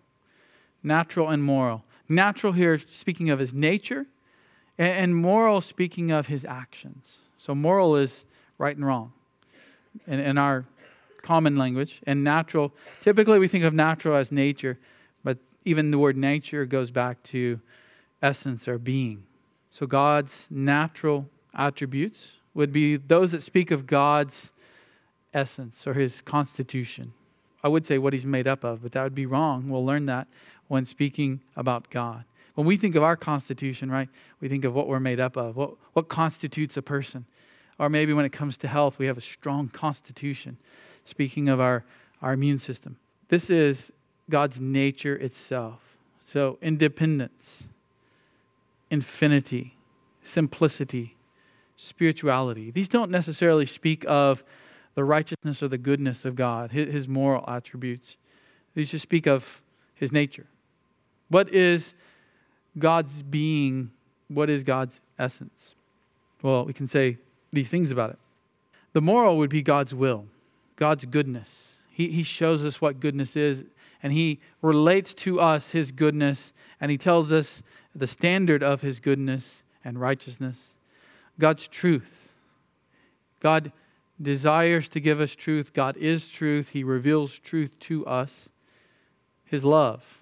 [0.82, 1.84] Natural and moral.
[2.08, 4.06] Natural here, speaking of his nature,
[4.78, 7.18] and moral, speaking of his actions.
[7.38, 8.24] So, moral is
[8.58, 9.12] right and wrong
[10.06, 10.66] in, in our
[11.26, 12.00] common language.
[12.06, 14.78] And natural, typically we think of natural as nature,
[15.24, 17.60] but even the word nature goes back to
[18.22, 19.24] essence or being.
[19.70, 24.50] So, God's natural attributes would be those that speak of God's
[25.34, 27.12] essence or his constitution.
[27.62, 29.68] I would say what he's made up of, but that would be wrong.
[29.68, 30.28] We'll learn that
[30.68, 32.24] when speaking about God.
[32.54, 34.08] When we think of our constitution, right,
[34.40, 37.26] we think of what we're made up of, what, what constitutes a person.
[37.78, 40.56] Or maybe when it comes to health, we have a strong constitution,
[41.06, 41.84] speaking of our,
[42.20, 42.96] our immune system.
[43.28, 43.92] This is
[44.28, 45.80] God's nature itself.
[46.26, 47.64] So, independence,
[48.90, 49.76] infinity,
[50.22, 51.16] simplicity,
[51.76, 52.70] spirituality.
[52.70, 54.44] These don't necessarily speak of
[54.94, 58.16] the righteousness or the goodness of God, his moral attributes.
[58.74, 59.62] These just speak of
[59.94, 60.46] his nature.
[61.28, 61.94] What is
[62.78, 63.90] God's being?
[64.28, 65.74] What is God's essence?
[66.42, 67.18] Well, we can say
[67.52, 68.18] these things about it.
[68.92, 70.26] The moral would be God's will,
[70.76, 71.72] God's goodness.
[71.90, 73.64] He, he shows us what goodness is,
[74.02, 77.62] and He relates to us His goodness, and He tells us
[77.94, 80.56] the standard of His goodness and righteousness.
[81.38, 82.28] God's truth.
[83.40, 83.72] God
[84.20, 85.72] desires to give us truth.
[85.72, 86.70] God is truth.
[86.70, 88.48] He reveals truth to us.
[89.44, 90.20] His love,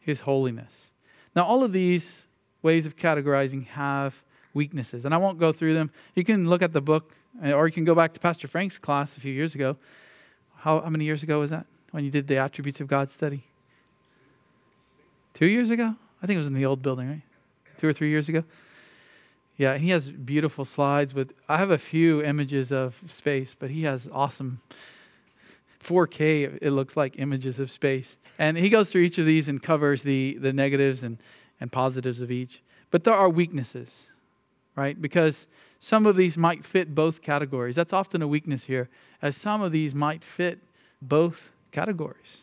[0.00, 0.86] His holiness.
[1.34, 2.26] Now, all of these
[2.62, 4.22] ways of categorizing have
[4.54, 5.90] weaknesses, and I won't go through them.
[6.14, 9.16] You can look at the book, or you can go back to Pastor Frank's class
[9.16, 9.76] a few years ago
[10.56, 13.44] How, how many years ago was that when you did the attributes of God study?
[15.34, 15.94] Two years ago?
[16.22, 17.22] I think it was in the old building, right?
[17.78, 18.42] Two or three years ago?
[19.58, 21.32] Yeah, he has beautiful slides with.
[21.48, 24.60] I have a few images of space, but he has awesome
[25.86, 28.16] 4K, it looks like images of space.
[28.38, 31.18] And he goes through each of these and covers the, the negatives and,
[31.60, 32.60] and positives of each.
[32.90, 34.02] But there are weaknesses,
[34.74, 35.00] right?
[35.00, 35.46] Because
[35.86, 37.76] some of these might fit both categories.
[37.76, 38.88] That's often a weakness here,
[39.22, 40.58] as some of these might fit
[41.00, 42.38] both categories.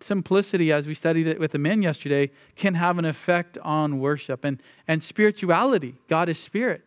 [0.00, 4.44] Simplicity, as we studied it with the men yesterday, can have an effect on worship.
[4.44, 6.82] And, and spirituality, God is spirit.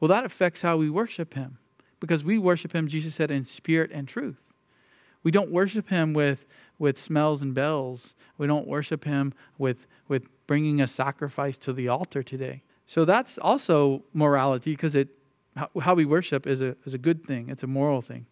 [0.00, 1.56] Well, that affects how we worship Him.
[1.98, 4.42] Because we worship Him, Jesus said, in spirit and truth.
[5.22, 6.44] We don't worship Him with,
[6.78, 8.12] with smells and bells.
[8.36, 12.64] We don't worship Him with, with bringing a sacrifice to the altar today.
[12.90, 15.10] So that's also morality because it,
[15.80, 18.26] how we worship is a, is a good thing, it's a moral thing.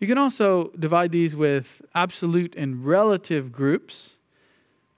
[0.00, 4.16] You can also divide these with absolute and relative groups.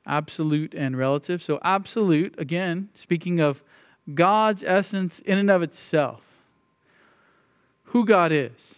[0.07, 1.43] Absolute and relative.
[1.43, 3.63] So, absolute, again, speaking of
[4.15, 6.23] God's essence in and of itself,
[7.85, 8.77] who God is,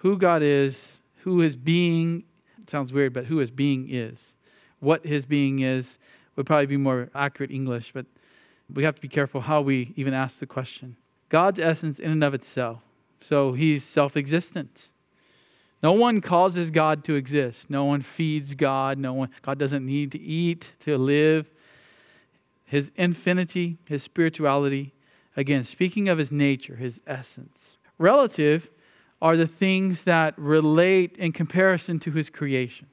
[0.00, 2.24] who God is, who his being,
[2.66, 4.34] sounds weird, but who his being is.
[4.80, 5.98] What his being is
[6.36, 8.04] would probably be more accurate English, but
[8.72, 10.96] we have to be careful how we even ask the question.
[11.28, 12.80] God's essence in and of itself.
[13.20, 14.88] So he's self existent.
[15.82, 17.70] No one causes God to exist.
[17.70, 18.98] No one feeds God.
[18.98, 21.50] No one, God doesn't need to eat to live.
[22.64, 24.92] His infinity, his spirituality,
[25.36, 27.78] again, speaking of his nature, his essence.
[27.96, 28.68] Relative
[29.22, 32.88] are the things that relate in comparison to his creation.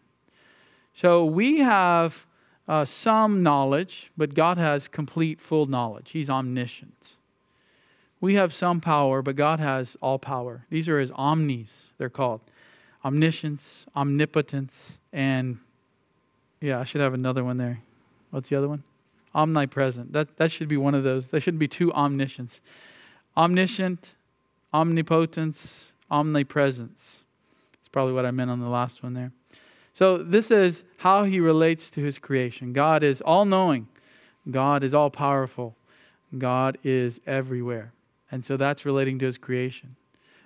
[0.96, 2.26] So we have
[2.68, 6.12] uh, some knowledge, but God has complete, full knowledge.
[6.12, 7.14] He's omniscient.
[8.20, 10.66] We have some power, but God has all power.
[10.70, 12.42] These are his omnis, they're called
[13.04, 15.60] omniscience, omnipotence, and
[16.60, 17.82] yeah, I should have another one there.
[18.32, 18.84] What's the other one?
[19.36, 20.12] Omnipresent.
[20.14, 21.28] That, that should be one of those.
[21.28, 22.62] There shouldn't be two omniscience.
[23.38, 24.16] Omniscient,
[24.74, 27.22] omnipotence, omnipresence.
[27.74, 29.32] That's probably what I meant on the last one there.
[29.96, 32.74] So, this is how he relates to his creation.
[32.74, 33.88] God is all knowing,
[34.52, 35.74] God is all powerful,
[36.38, 37.94] God is everywhere.
[38.30, 39.96] And so that's relating to his creation.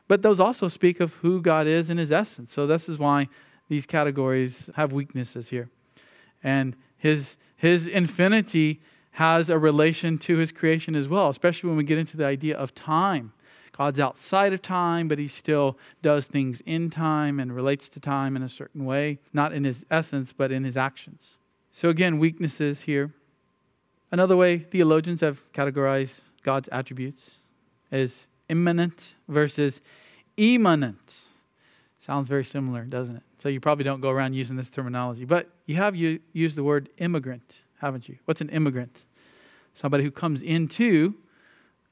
[0.07, 2.53] But those also speak of who God is in his essence.
[2.53, 3.27] So, this is why
[3.69, 5.69] these categories have weaknesses here.
[6.43, 8.79] And his, his infinity
[9.13, 12.55] has a relation to his creation as well, especially when we get into the idea
[12.55, 13.33] of time.
[13.79, 18.35] God's outside of time, but he still does things in time and relates to time
[18.35, 21.37] in a certain way, not in his essence, but in his actions.
[21.71, 23.13] So, again, weaknesses here.
[24.11, 27.35] Another way theologians have categorized God's attributes
[27.89, 29.79] is immanent versus
[30.37, 31.27] emanant.
[32.01, 33.23] Sounds very similar, doesn't it?
[33.37, 36.89] So, you probably don't go around using this terminology, but you have used the word
[36.97, 38.17] immigrant, haven't you?
[38.25, 39.05] What's an immigrant?
[39.73, 41.15] Somebody who comes into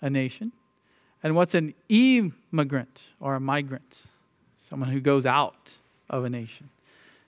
[0.01, 0.51] a nation
[1.23, 4.01] and what's an immigrant or a migrant?
[4.69, 5.75] Someone who goes out
[6.09, 6.69] of a nation.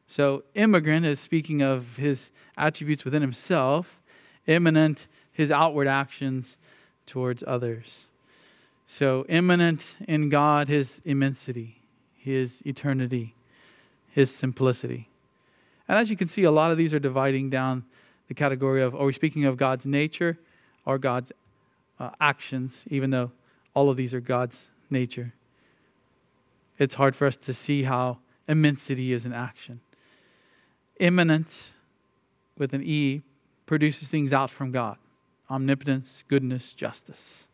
[0.08, 4.00] So, immigrant is speaking of his attributes within himself,
[4.48, 6.58] immanent, his outward actions
[7.06, 8.06] towards others.
[8.88, 11.80] So, immanent in God, his immensity,
[12.18, 13.36] his eternity,
[14.12, 15.08] his simplicity.
[15.88, 17.84] And as you can see, a lot of these are dividing down
[18.28, 20.38] the category of are we speaking of God's nature
[20.86, 21.32] or God's
[22.00, 23.32] uh, actions, even though
[23.80, 25.32] all of these are God's nature.
[26.78, 29.80] It's hard for us to see how immensity is in action.
[31.00, 31.70] Emanant,
[32.58, 33.22] with an E,
[33.66, 34.98] produces things out from God
[35.50, 37.46] omnipotence, goodness, justice.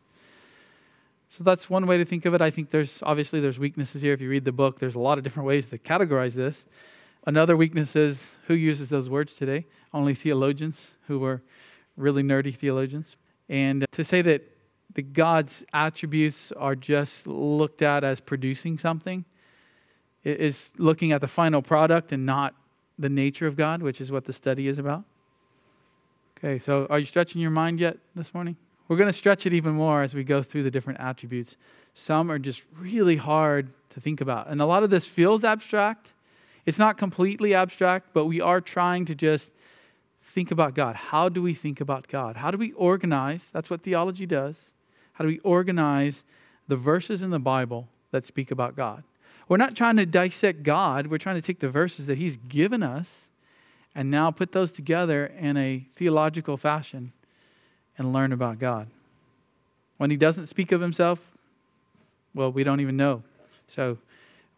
[1.28, 2.42] So that's one way to think of it.
[2.42, 4.12] I think there's obviously there's weaknesses here.
[4.12, 6.64] If you read the book, there's a lot of different ways to categorize this.
[7.24, 9.64] Another weakness is who uses those words today?
[9.94, 11.40] Only theologians who were
[11.96, 13.14] really nerdy theologians.
[13.48, 14.55] And to say that
[14.96, 19.24] that God's attributes are just looked at as producing something.
[20.24, 22.54] Is looking at the final product and not
[22.98, 25.04] the nature of God, which is what the study is about.
[26.38, 28.56] Okay, so are you stretching your mind yet this morning?
[28.88, 31.56] We're going to stretch it even more as we go through the different attributes.
[31.94, 34.48] Some are just really hard to think about.
[34.48, 36.08] And a lot of this feels abstract.
[36.64, 39.50] It's not completely abstract, but we are trying to just
[40.22, 40.96] think about God.
[40.96, 42.36] How do we think about God?
[42.36, 43.50] How do we organize?
[43.52, 44.56] That's what theology does.
[45.16, 46.22] How do we organize
[46.68, 49.02] the verses in the Bible that speak about God?
[49.48, 52.82] We're not trying to dissect God, we're trying to take the verses that He's given
[52.82, 53.28] us
[53.94, 57.12] and now put those together in a theological fashion
[57.96, 58.88] and learn about God.
[59.96, 61.20] When He doesn't speak of Himself,
[62.34, 63.22] well, we don't even know.
[63.68, 63.98] So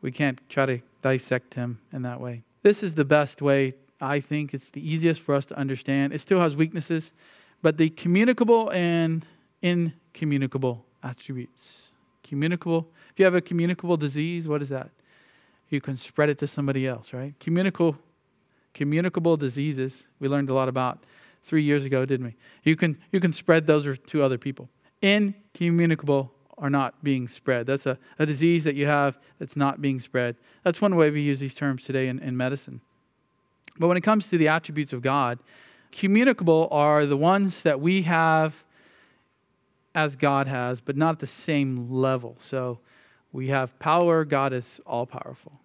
[0.03, 2.43] we can't try to dissect him in that way.
[2.63, 4.53] This is the best way, I think.
[4.53, 6.13] It's the easiest for us to understand.
[6.13, 7.13] It still has weaknesses,
[7.63, 9.25] but the communicable and
[9.63, 11.73] incommunicable attributes.
[12.23, 12.87] Communicable.
[13.11, 14.91] If you have a communicable disease, what is that?
[15.71, 17.35] You can spread it to somebody else, right?
[17.41, 17.97] Communicable,
[18.75, 20.07] communicable diseases.
[20.21, 21.05] We learned a lot about
[21.43, 22.35] three years ago, didn't we?
[22.65, 24.69] You can you can spread those to other people.
[25.03, 27.67] Incommunicable are not being spread.
[27.67, 30.37] That's a, a disease that you have that's not being spread.
[30.65, 32.81] That's one way we use these terms today in, in medicine.
[33.79, 35.39] But when it comes to the attributes of God,
[35.93, 38.65] communicable are the ones that we have
[39.99, 42.36] as God has, but not the same level.
[42.38, 42.78] So
[43.32, 45.59] we have power, God is all powerful.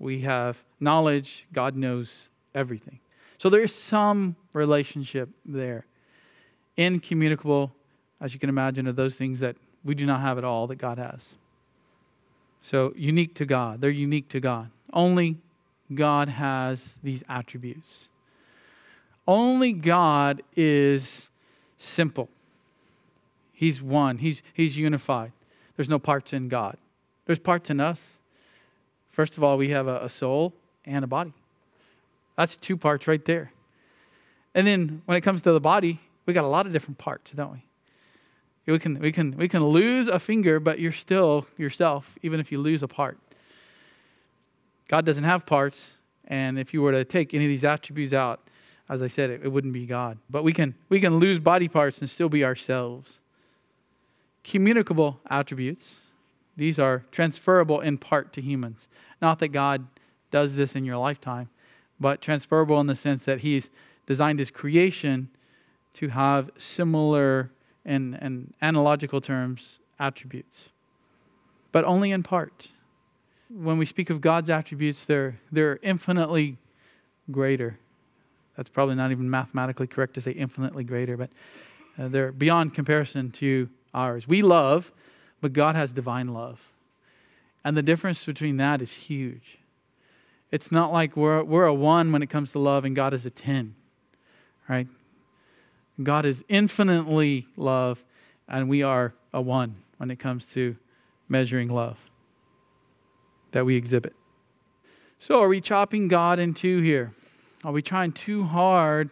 [0.00, 2.98] We have knowledge, God knows everything.
[3.38, 5.86] So there's some relationship there.
[6.76, 7.72] Incommunicable,
[8.20, 9.54] as you can imagine, are those things that
[9.84, 11.34] we do not have at all that God has.
[12.60, 13.80] So, unique to God.
[13.80, 14.70] They're unique to God.
[14.92, 15.36] Only
[15.94, 18.08] God has these attributes.
[19.28, 21.28] Only God is
[21.78, 22.28] simple.
[23.58, 25.32] He's one, He's, he's unified.
[25.74, 26.76] There's no parts in God,
[27.26, 28.18] there's parts in us.
[29.10, 30.52] First of all, we have a, a soul
[30.84, 31.32] and a body.
[32.36, 33.50] That's two parts right there.
[34.54, 37.32] And then when it comes to the body, we got a lot of different parts,
[37.32, 38.72] don't we?
[38.72, 42.52] We can, we, can, we can lose a finger, but you're still yourself, even if
[42.52, 43.18] you lose a part.
[44.86, 45.90] God doesn't have parts,
[46.28, 48.38] and if you were to take any of these attributes out,
[48.88, 50.16] as I said, it, it wouldn't be God.
[50.30, 53.18] But we can, we can lose body parts and still be ourselves.
[54.48, 55.96] Communicable attributes,
[56.56, 58.88] these are transferable in part to humans.
[59.20, 59.86] Not that God
[60.30, 61.50] does this in your lifetime,
[62.00, 63.68] but transferable in the sense that He's
[64.06, 65.28] designed His creation
[65.94, 67.50] to have similar
[67.84, 70.70] and, in analogical terms, attributes,
[71.70, 72.68] but only in part.
[73.50, 76.56] When we speak of God's attributes, they're, they're infinitely
[77.30, 77.78] greater.
[78.56, 81.28] That's probably not even mathematically correct to say infinitely greater, but
[81.98, 84.28] uh, they're beyond comparison to ours.
[84.28, 84.92] We love,
[85.40, 86.60] but God has divine love.
[87.64, 89.58] And the difference between that is huge.
[90.50, 93.26] It's not like we're, we're a one when it comes to love and God is
[93.26, 93.74] a 10,
[94.68, 94.88] right?
[96.02, 98.04] God is infinitely love,
[98.48, 100.76] and we are a one when it comes to
[101.28, 101.98] measuring love
[103.50, 104.14] that we exhibit.
[105.20, 107.12] So, are we chopping God in two here?
[107.64, 109.10] Are we trying too hard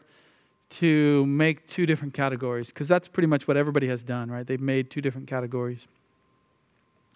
[0.69, 2.69] to make two different categories?
[2.69, 4.47] Because that's pretty much what everybody has done, right?
[4.47, 5.87] They've made two different categories.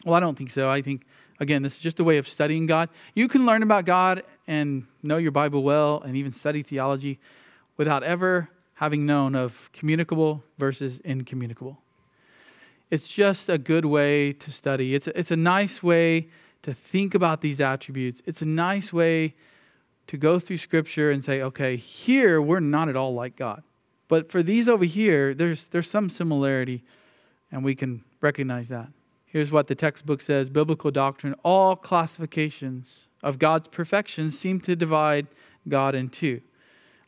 [0.04, 0.70] Well, I don't think so.
[0.70, 1.04] I think,
[1.40, 2.88] again, this is just a way of studying God.
[3.14, 7.18] You can learn about God and know your Bible well and even study theology
[7.76, 11.78] without ever having known of communicable versus incommunicable.
[12.90, 14.94] It's just a good way to study.
[14.94, 16.28] It's a, it's a nice way
[16.62, 18.22] to think about these attributes.
[18.24, 19.34] It's a nice way
[20.10, 23.62] to go through Scripture and say, okay, here we're not at all like God.
[24.08, 26.82] But for these over here, there's, there's some similarity,
[27.50, 28.88] and we can recognize that.
[29.24, 35.28] Here's what the textbook says Biblical doctrine, all classifications of God's perfections seem to divide
[35.68, 36.42] God in two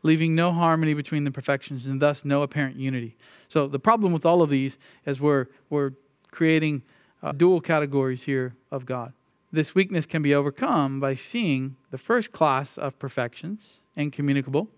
[0.03, 3.17] leaving no harmony between the perfections and thus no apparent unity.
[3.49, 5.93] So the problem with all of these is we're, we're
[6.31, 6.83] creating
[7.23, 9.13] uh, dual categories here of God.
[9.53, 14.69] This weakness can be overcome by seeing the first class of perfections, incommunicable,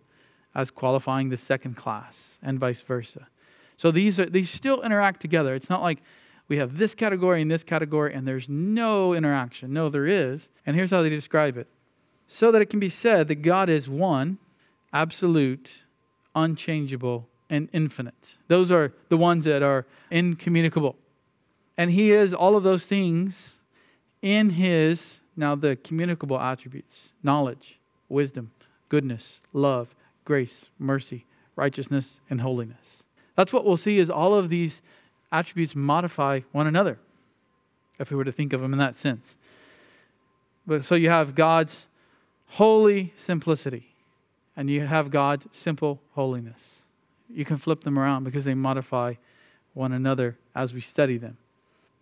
[0.53, 3.29] as qualifying the second class, and vice versa.
[3.77, 5.55] So these, are, these still interact together.
[5.55, 6.03] It's not like
[6.49, 9.72] we have this category and this category and there's no interaction.
[9.72, 10.49] No, there is.
[10.66, 11.68] And here's how they describe it
[12.27, 14.39] so that it can be said that God is one
[14.93, 15.83] absolute,
[16.35, 18.37] unchangeable, and infinite.
[18.49, 20.97] Those are the ones that are incommunicable.
[21.77, 23.53] And He is all of those things
[24.25, 28.51] in His, now the communicable attributes knowledge, wisdom,
[28.89, 29.95] goodness, love,
[30.25, 33.03] grace, mercy, righteousness, and holiness.
[33.37, 34.81] That's what we'll see is all of these
[35.31, 36.99] attributes modify one another,
[37.99, 39.37] if we were to think of them in that sense.
[40.66, 41.85] But so you have God's
[42.47, 43.95] holy simplicity
[44.57, 46.61] and you have God's simple holiness.
[47.29, 49.14] You can flip them around because they modify
[49.75, 51.37] one another as we study them.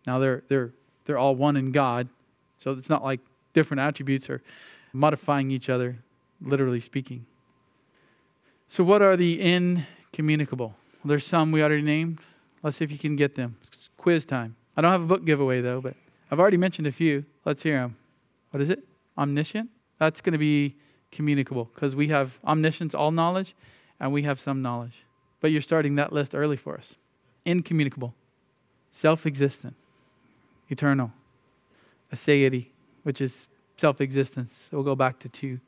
[0.07, 0.73] Now they're they're
[1.05, 2.09] they're all one in God,
[2.59, 3.20] so it's not like
[3.53, 4.42] different attributes are
[4.92, 5.98] modifying each other,
[6.40, 7.26] literally speaking.
[8.68, 10.74] So what are the incommunicable?
[11.05, 12.20] There's some we already named.
[12.62, 13.57] Let's see if you can get them.
[13.72, 14.57] It's quiz time.
[14.76, 15.94] I don't have a book giveaway though, but
[16.30, 17.24] I've already mentioned a few.
[17.44, 17.96] Let's hear them.
[18.50, 18.84] What is it?
[19.18, 19.68] Omniscient?
[19.98, 20.76] That's going to be
[21.11, 23.55] communicable because we have omniscience, all knowledge,
[24.00, 25.05] and we have some knowledge.
[25.40, 26.94] But you're starting that list early for us.
[27.44, 28.14] Incommunicable,
[28.92, 29.74] self existent,
[30.68, 31.12] eternal,
[32.12, 32.66] aseity,
[33.02, 33.46] which is
[33.76, 34.68] self existence.
[34.70, 35.60] We'll go back to two.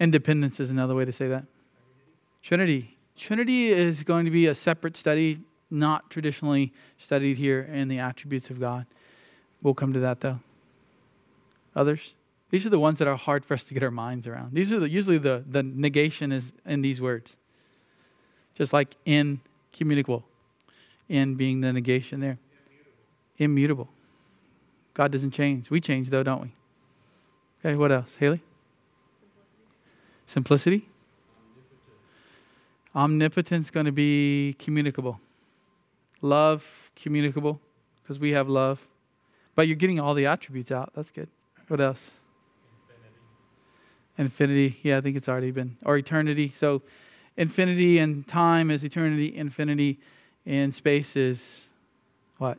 [0.00, 1.44] Independence is another way to say that.
[2.42, 2.96] Trinity.
[3.16, 8.48] Trinity is going to be a separate study, not traditionally studied here in the attributes
[8.48, 8.86] of God.
[9.60, 10.38] We'll come to that though.
[11.74, 12.14] Others?
[12.50, 14.54] These are the ones that are hard for us to get our minds around.
[14.54, 17.36] These are the, usually the, the negation is in these words.
[18.54, 19.40] Just like in
[19.72, 20.24] communicable,
[21.08, 22.38] in being the negation there.
[23.38, 23.88] Immutable.
[24.94, 25.70] God doesn't change.
[25.70, 26.52] We change though, don't we?
[27.64, 28.16] Okay, what else?
[28.16, 28.40] Haley?
[30.26, 30.78] Simplicity.
[30.78, 30.88] Simplicity?
[32.94, 35.20] Omnipotence going to be communicable.
[36.20, 37.60] Love, communicable,
[38.02, 38.86] because we have love.
[39.54, 40.92] But you're getting all the attributes out.
[40.94, 41.28] That's good.
[41.68, 42.10] What else?
[44.18, 44.72] Infinity.
[44.72, 44.80] Infinity.
[44.82, 45.76] Yeah, I think it's already been.
[45.84, 46.52] Or eternity.
[46.56, 46.82] So
[47.36, 49.36] infinity and time is eternity.
[49.36, 49.98] Infinity
[50.44, 51.62] in space is
[52.38, 52.58] what?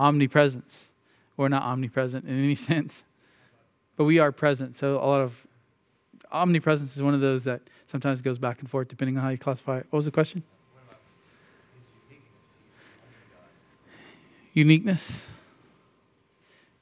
[0.00, 0.86] Omnipresence.
[1.36, 3.04] We're not omnipresent in any sense,
[3.96, 4.76] but we are present.
[4.76, 5.46] So a lot of
[6.32, 9.38] omnipresence is one of those that sometimes goes back and forth depending on how you
[9.38, 9.86] classify it.
[9.90, 10.42] What was the question?
[14.52, 15.26] Uniqueness.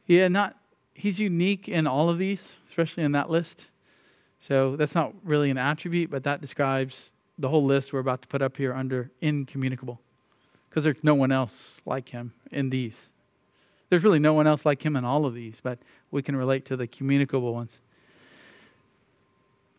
[0.07, 0.57] Yeah, not
[0.95, 3.67] he's unique in all of these, especially in that list.
[4.41, 8.29] So that's not really an attribute, but that describes the whole list we're about to
[8.29, 10.01] put up here under incommunicable.
[10.69, 13.09] Because there's no one else like him in these.
[13.91, 15.79] There's really no one else like him in all of these, but
[16.11, 17.79] we can relate to the communicable ones.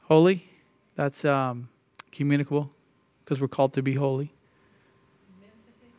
[0.08, 0.50] Holy,
[0.96, 1.70] that's um,
[2.12, 2.72] communicable
[3.24, 4.34] because we're called to be holy.
[5.38, 5.94] Immensity.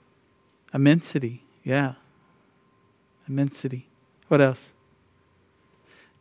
[0.74, 1.94] Immensity, yeah.
[3.28, 3.88] Immensity.
[4.26, 4.72] What else?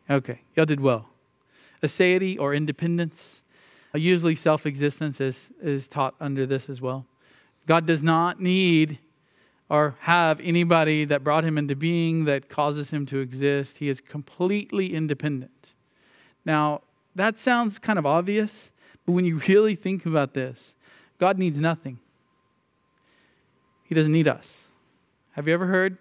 [0.10, 1.10] Okay, y'all did well.
[1.82, 3.42] Aseity or independence.
[3.94, 7.06] Usually self existence is, is taught under this as well.
[7.70, 8.98] God does not need
[9.70, 13.78] or have anybody that brought him into being that causes him to exist.
[13.78, 15.76] He is completely independent.
[16.44, 16.82] Now,
[17.14, 18.72] that sounds kind of obvious,
[19.06, 20.74] but when you really think about this,
[21.20, 22.00] God needs nothing.
[23.84, 24.64] He doesn't need us.
[25.34, 26.00] Have you ever heard?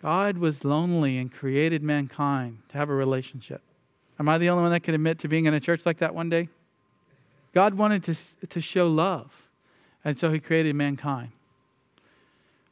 [0.00, 3.60] God was lonely and created mankind to have a relationship.
[4.18, 6.14] Am I the only one that can admit to being in a church like that
[6.14, 6.48] one day?
[7.52, 9.41] God wanted to, to show love,
[10.04, 11.30] and so He created mankind.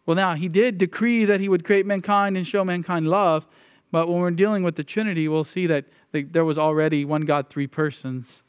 [0.07, 3.47] Well, now, He did decree that He would create mankind and show mankind love,
[3.91, 7.49] but when we're dealing with the Trinity, we'll see that there was already one God,
[7.49, 8.43] three persons,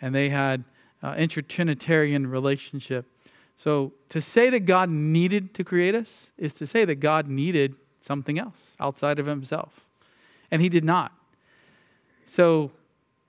[0.00, 0.64] and they had
[1.02, 3.06] uh, intertrinitarian relationship.
[3.56, 7.74] So to say that God needed to create us is to say that God needed
[8.00, 9.86] something else outside of himself.
[10.50, 11.12] And he did not.
[12.26, 12.70] So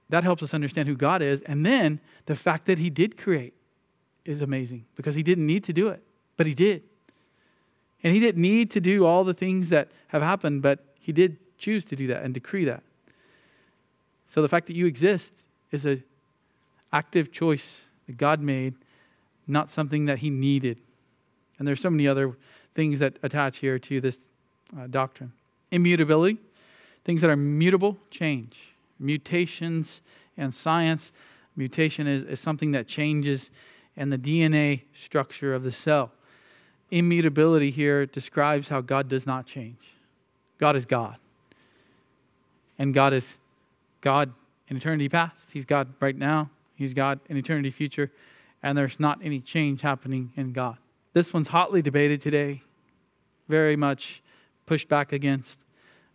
[0.09, 1.41] that helps us understand who God is.
[1.41, 3.53] And then the fact that he did create
[4.27, 6.03] is amazing because he didn't need to do it,
[6.35, 6.83] but he did.
[8.03, 11.37] And he didn't need to do all the things that have happened, but he did
[11.57, 12.83] choose to do that and decree that.
[14.27, 15.31] So the fact that you exist
[15.71, 16.03] is an
[16.93, 18.75] active choice that God made,
[19.47, 20.77] not something that He needed.
[21.57, 22.35] And there's so many other
[22.75, 24.19] things that attach here to this
[24.77, 25.31] uh, doctrine.
[25.71, 26.37] Immutability,
[27.03, 28.57] things that are mutable, change.
[28.99, 30.01] Mutations
[30.37, 31.11] and science.
[31.55, 33.49] Mutation is, is something that changes
[33.97, 36.11] and the DNA structure of the cell.
[36.91, 39.95] Immutability here describes how God does not change.
[40.57, 41.17] God is God.
[42.79, 43.39] And God is
[44.01, 44.31] God
[44.69, 48.11] in eternity past, He's God right now, He's God in eternity future,
[48.61, 50.77] and there's not any change happening in God.
[51.13, 52.61] This one's hotly debated today,
[53.47, 54.21] very much
[54.65, 55.59] pushed back against.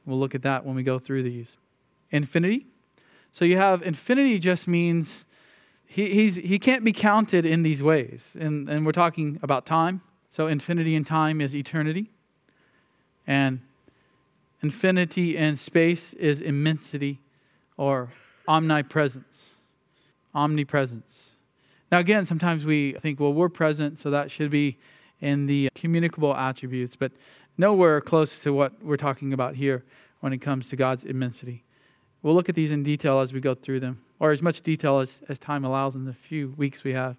[0.07, 1.57] We'll look at that when we go through these.
[2.11, 2.67] Infinity.
[3.33, 5.25] So you have infinity just means
[5.93, 8.35] he, he's, he can't be counted in these ways.
[8.41, 10.01] And, and we're talking about time.
[10.31, 12.11] So infinity in time is eternity.
[13.27, 13.61] And
[14.63, 17.21] infinity in space is immensity
[17.77, 18.09] or
[18.49, 19.51] omnipresence.
[20.35, 21.33] Omnipresence.
[21.91, 24.79] Now, again, sometimes we think, well, we're present, so that should be
[25.21, 27.13] in the communicable attributes, but
[27.59, 29.85] nowhere close to what we're talking about here
[30.21, 31.65] when it comes to God's immensity.
[32.23, 34.99] We'll look at these in detail as we go through them, or as much detail
[34.99, 37.17] as, as time allows in the few weeks we have.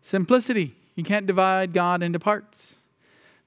[0.00, 0.74] Simplicity.
[0.96, 2.74] You can't divide God into parts,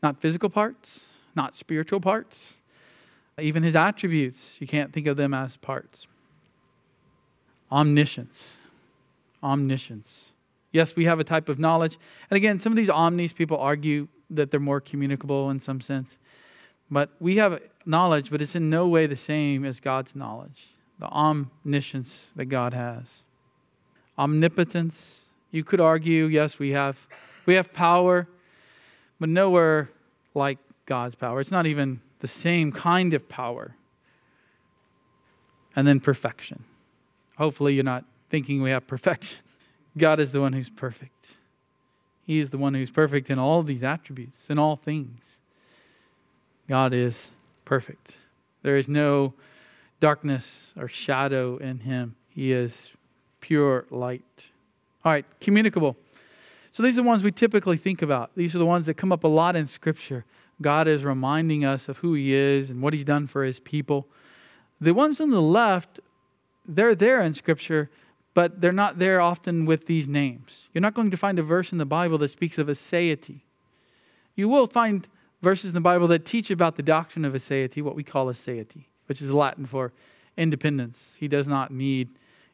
[0.01, 2.53] not physical parts, not spiritual parts,
[3.39, 4.59] even his attributes.
[4.59, 6.07] You can't think of them as parts.
[7.71, 8.55] Omniscience.
[9.43, 10.29] Omniscience.
[10.71, 11.97] Yes, we have a type of knowledge.
[12.29, 16.17] And again, some of these omnis people argue that they're more communicable in some sense.
[16.89, 20.67] But we have knowledge, but it's in no way the same as God's knowledge,
[20.99, 23.23] the omniscience that God has.
[24.17, 25.25] Omnipotence.
[25.51, 26.97] You could argue, yes, we have
[27.45, 28.27] we have power,
[29.19, 29.89] but nowhere
[30.33, 31.39] like God's power.
[31.39, 33.75] It's not even the same kind of power.
[35.75, 36.63] And then perfection.
[37.37, 39.37] Hopefully, you're not thinking we have perfection.
[39.97, 41.35] God is the one who's perfect.
[42.23, 45.37] He is the one who's perfect in all these attributes, in all things.
[46.67, 47.29] God is
[47.65, 48.17] perfect.
[48.63, 49.33] There is no
[49.99, 52.15] darkness or shadow in him.
[52.27, 52.91] He is
[53.39, 54.49] pure light.
[55.03, 55.95] All right, communicable.
[56.71, 58.31] So these are the ones we typically think about.
[58.35, 60.25] These are the ones that come up a lot in Scripture.
[60.61, 64.07] God is reminding us of who He is and what He's done for His people.
[64.81, 65.99] The ones on the left,
[66.67, 67.89] they're there in Scripture,
[68.33, 70.67] but they're not there often with these names.
[70.73, 73.41] You're not going to find a verse in the Bible that speaks of aseity.
[74.35, 75.07] You will find
[75.41, 78.85] verses in the Bible that teach about the doctrine of aseity, what we call aseity,
[79.07, 79.91] which is Latin for
[80.37, 81.15] independence.
[81.19, 82.09] He does not need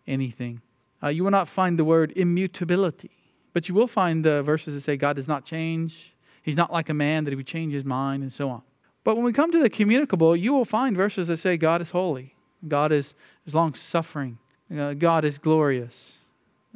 [0.08, 0.62] anything.
[1.04, 3.12] Uh, you will not find the word immutability,
[3.54, 6.14] but you will find the verses that say God does not change.
[6.43, 8.62] He's not like a man that he would change his mind, and so on.
[9.04, 11.91] But when we come to the communicable, you will find verses that say God is
[11.91, 12.36] holy,
[12.68, 13.14] God is,
[13.45, 14.38] is long suffering,
[14.76, 16.18] uh, God is glorious.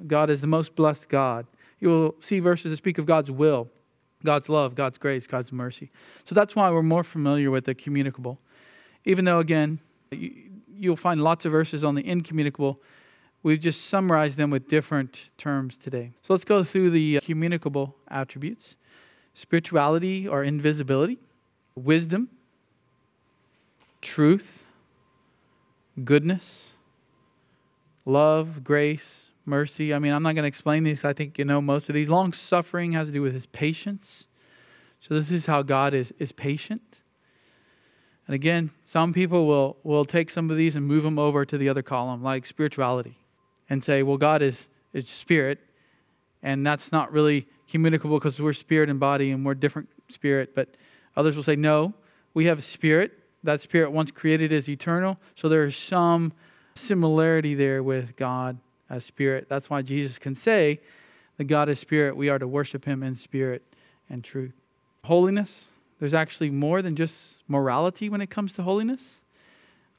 [0.08, 1.46] God is the most blessed God.
[1.80, 3.70] You will see verses that speak of God's will,
[4.24, 5.92] God's love, God's grace, God's mercy.
[6.26, 8.40] So that's why we're more familiar with the communicable.
[9.06, 9.80] Even though, again,
[10.12, 12.82] you'll find lots of verses on the incommunicable,
[13.44, 16.12] we've just summarized them with different terms today.
[16.22, 18.76] So let's go through the uh, communicable attributes
[19.38, 21.18] spirituality or invisibility,
[21.76, 22.30] wisdom,
[24.02, 24.68] truth,
[26.06, 26.72] goodness
[28.06, 29.94] love, grace, mercy.
[29.94, 31.04] I mean, I'm not going to explain these.
[31.04, 32.08] I think you know most of these.
[32.08, 34.26] Long suffering has to do with his patience.
[35.02, 36.82] So this is how God is, is patient.
[38.28, 41.58] And again, some people will, will take some of these and move them over to
[41.58, 43.18] the other column, like spirituality,
[43.70, 45.60] and say, well, God is, is spirit,
[46.42, 50.56] and that's not really communicable because we're spirit and body and we're different spirit.
[50.56, 50.70] But
[51.16, 51.94] others will say, no,
[52.34, 53.20] we have a spirit.
[53.44, 55.18] That spirit, once created, is eternal.
[55.36, 56.34] So there is some
[56.76, 58.58] similarity there with God
[58.90, 59.48] as spirit.
[59.50, 60.80] That's why Jesus can say
[61.38, 62.16] that God is spirit.
[62.16, 63.64] We are to worship him in spirit
[64.10, 64.54] and truth.
[65.04, 65.70] Holiness,
[66.00, 69.22] there's actually more than just morality when it comes to holiness.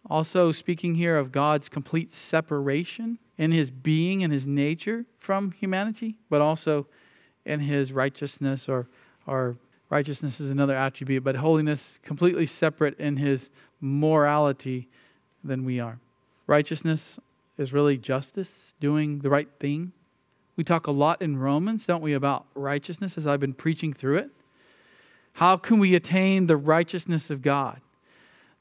[0.09, 6.17] Also, speaking here of God's complete separation in his being and his nature from humanity,
[6.31, 6.87] but also
[7.45, 8.89] in his righteousness, or,
[9.27, 9.57] or
[9.91, 14.89] righteousness is another attribute, but holiness completely separate in his morality
[15.43, 15.99] than we are.
[16.47, 17.19] Righteousness
[17.59, 19.93] is really justice, doing the right thing.
[20.57, 24.19] We talk a lot in Romans, don't we, about righteousness as I've been preaching through
[24.19, 24.31] it.
[25.37, 27.83] How can we attain the righteousness of God?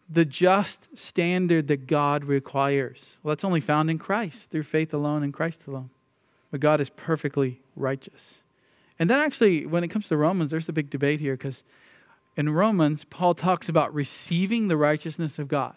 [0.09, 3.15] The just standard that God requires.
[3.23, 5.89] Well, that's only found in Christ, through faith alone in Christ alone.
[6.51, 8.39] But God is perfectly righteous.
[8.99, 11.63] And then, actually, when it comes to Romans, there's a big debate here because
[12.36, 15.76] in Romans, Paul talks about receiving the righteousness of God.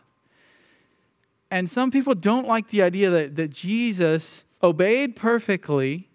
[1.49, 6.08] And some people don't like the idea that, that Jesus obeyed perfectly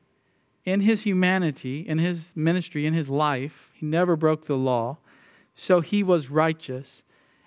[0.65, 3.69] in his humanity, in his ministry, in his life.
[3.73, 4.97] He never broke the law.
[5.55, 7.01] So he was righteous.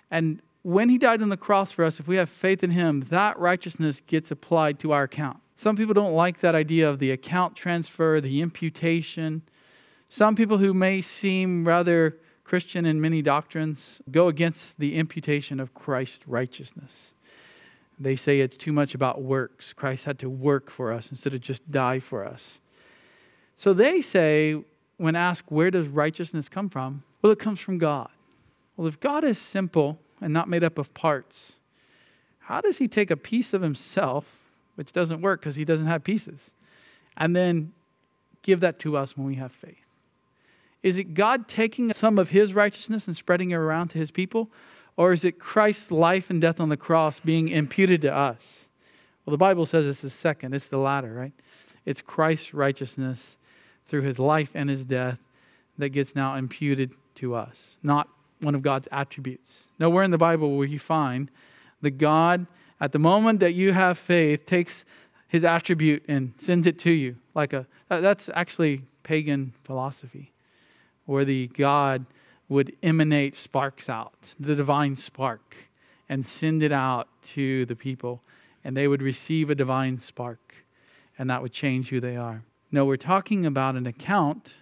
[0.09, 3.05] And when he died on the cross for us, if we have faith in him,
[3.09, 5.39] that righteousness gets applied to our account.
[5.55, 9.41] Some people don't like that idea of the account transfer, the imputation.
[10.09, 15.73] Some people who may seem rather Christian in many doctrines go against the imputation of
[15.73, 17.13] Christ's righteousness.
[17.99, 19.73] They say it's too much about works.
[19.73, 22.59] Christ had to work for us instead of just die for us.
[23.57, 24.55] So they say,
[24.97, 27.03] when asked, where does righteousness come from?
[27.21, 28.09] Well, it comes from God.
[28.77, 31.53] Well, if God is simple and not made up of parts,
[32.39, 34.37] how does he take a piece of himself,
[34.75, 36.51] which doesn't work because he doesn't have pieces,
[37.17, 37.73] and then
[38.43, 39.75] give that to us when we have faith?
[40.83, 44.49] Is it God taking some of his righteousness and spreading it around to his people?
[44.95, 48.67] Or is it Christ's life and death on the cross being imputed to us?
[49.25, 51.33] Well, the Bible says it's the second, it's the latter, right?
[51.85, 53.35] It's Christ's righteousness
[53.87, 55.19] through his life and his death
[55.77, 58.09] that gets now imputed to us, not
[58.41, 59.63] one of God's attributes.
[59.79, 61.31] Nowhere in the Bible will you find
[61.81, 62.45] that God,
[62.79, 64.85] at the moment that you have faith, takes
[65.27, 67.17] his attribute and sends it to you.
[67.33, 70.31] Like a that's actually pagan philosophy,
[71.05, 72.05] where the God
[72.49, 75.55] would emanate sparks out, the divine spark,
[76.09, 78.21] and send it out to the people,
[78.63, 80.55] and they would receive a divine spark,
[81.17, 82.43] and that would change who they are.
[82.71, 84.55] No, we're talking about an account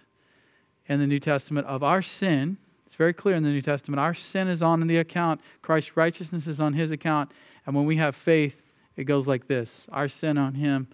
[0.86, 2.56] in the New Testament of our sin.
[2.86, 3.98] It's very clear in the New Testament.
[3.98, 7.32] Our sin is on the account, Christ's righteousness is on his account,
[7.66, 8.62] and when we have faith,
[8.96, 10.88] it goes like this our sin on him,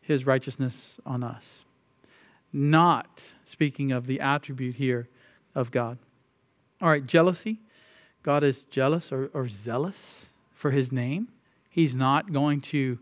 [0.00, 1.44] his righteousness on us.
[2.52, 5.08] Not speaking of the attribute here
[5.54, 5.98] of God.
[6.80, 7.58] All right, jealousy.
[8.22, 11.28] God is jealous or, or zealous for his name.
[11.68, 12.98] He's not going to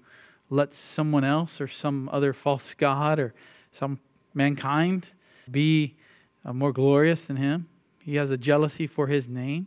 [0.53, 3.33] let someone else or some other false God or
[3.73, 3.99] some
[4.35, 5.09] mankind
[5.51, 5.95] be
[6.45, 7.69] uh, more glorious than him.
[8.05, 9.67] He has a jealousy for his name.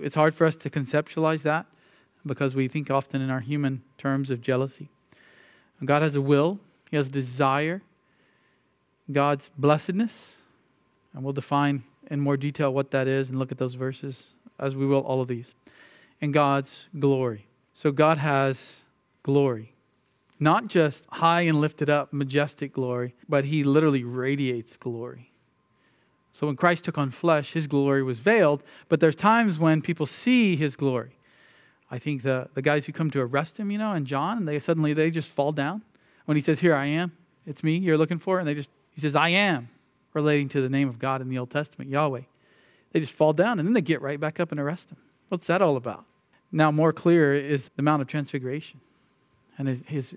[0.00, 1.66] It's hard for us to conceptualize that
[2.26, 4.88] because we think often in our human terms of jealousy.
[5.84, 6.58] God has a will,
[6.90, 7.82] He has a desire,
[9.12, 10.36] God's blessedness,
[11.14, 14.74] and we'll define in more detail what that is and look at those verses as
[14.74, 15.52] we will all of these,
[16.20, 17.46] and God's glory.
[17.74, 18.80] So God has
[19.22, 19.75] glory.
[20.38, 25.30] Not just high and lifted up, majestic glory, but He literally radiates glory.
[26.32, 30.06] So when Christ took on flesh, His glory was veiled, but there's times when people
[30.06, 31.16] see His glory.
[31.90, 34.48] I think the, the guys who come to arrest him, you know, and John, and
[34.48, 35.82] they suddenly they just fall down
[36.24, 37.12] when he says, Here I am,
[37.46, 39.68] it's me you're looking for, and they just he says, I am,
[40.14, 42.22] relating to the name of God in the Old Testament, Yahweh.
[42.92, 44.96] They just fall down and then they get right back up and arrest him.
[45.28, 46.06] What's that all about?
[46.50, 48.80] Now, more clear is the Mount of Transfiguration.
[49.58, 50.14] And his, his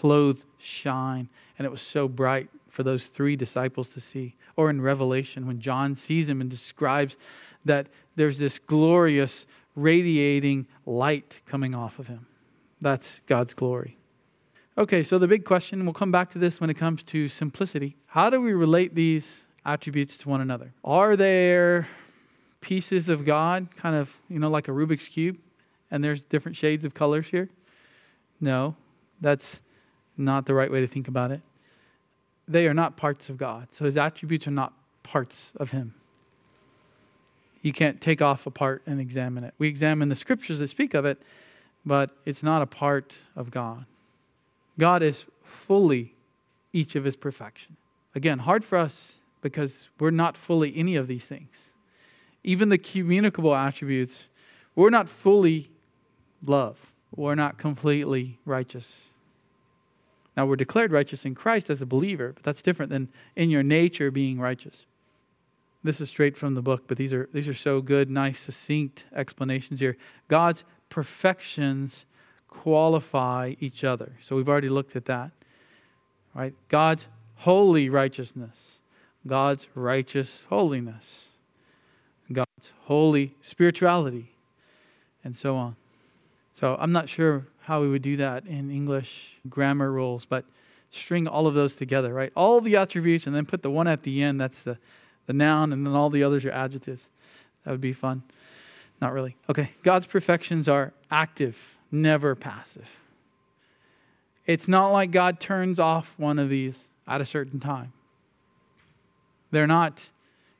[0.00, 1.28] clothes shine,
[1.58, 4.34] and it was so bright for those three disciples to see.
[4.56, 7.18] Or in Revelation, when John sees him and describes
[7.66, 9.44] that there's this glorious
[9.76, 12.26] radiating light coming off of him.
[12.80, 13.98] That's God's glory.
[14.78, 17.96] Okay, so the big question, we'll come back to this when it comes to simplicity.
[18.06, 20.72] How do we relate these attributes to one another?
[20.82, 21.88] Are there
[22.62, 25.36] pieces of God, kind of, you know, like a Rubik's Cube,
[25.90, 27.50] and there's different shades of colors here?
[28.40, 28.76] No,
[29.20, 29.60] that's
[30.16, 31.40] not the right way to think about it.
[32.46, 33.68] They are not parts of God.
[33.72, 35.94] So his attributes are not parts of him
[37.62, 39.54] you can't take off a part and examine it.
[39.58, 41.20] We examine the scriptures that speak of it,
[41.84, 43.84] but it's not a part of God.
[44.78, 46.14] God is fully
[46.72, 47.76] each of his perfection.
[48.14, 51.70] Again, hard for us because we're not fully any of these things.
[52.42, 54.26] Even the communicable attributes,
[54.74, 55.70] we're not fully
[56.44, 56.78] love.
[57.14, 59.08] We're not completely righteous.
[60.40, 63.62] Now, we're declared righteous in Christ as a believer, but that's different than in your
[63.62, 64.86] nature being righteous.
[65.84, 69.04] This is straight from the book, but these are, these are so good, nice, succinct
[69.14, 69.98] explanations here.
[70.28, 72.06] God's perfections
[72.48, 74.12] qualify each other.
[74.22, 75.30] So we've already looked at that.
[76.34, 76.54] Right?
[76.70, 78.78] God's holy righteousness,
[79.26, 81.28] God's righteous holiness,
[82.32, 84.32] God's holy spirituality,
[85.22, 85.76] and so on.
[86.54, 90.44] So I'm not sure how we would do that in English grammar rules, but
[90.90, 92.32] string all of those together, right?
[92.34, 94.40] All the attributes and then put the one at the end.
[94.40, 94.78] That's the
[95.30, 97.08] the noun, and then all the others are adjectives.
[97.64, 98.24] That would be fun.
[99.00, 99.36] Not really.
[99.48, 99.70] Okay.
[99.84, 101.56] God's perfections are active,
[101.92, 102.98] never passive.
[104.44, 107.92] It's not like God turns off one of these at a certain time.
[109.52, 110.08] They're not,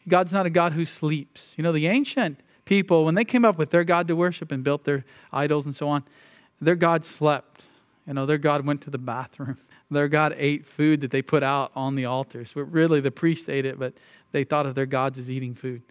[0.07, 1.53] God's not a God who sleeps.
[1.57, 4.63] You know, the ancient people, when they came up with their God to worship and
[4.63, 6.05] built their idols and so on,
[6.61, 7.65] their God slept.
[8.07, 9.57] You know, their God went to the bathroom.
[9.93, 12.53] Their God ate food that they put out on the altars.
[12.55, 13.93] But really, the priest ate it, but
[14.31, 15.83] they thought of their gods as eating food.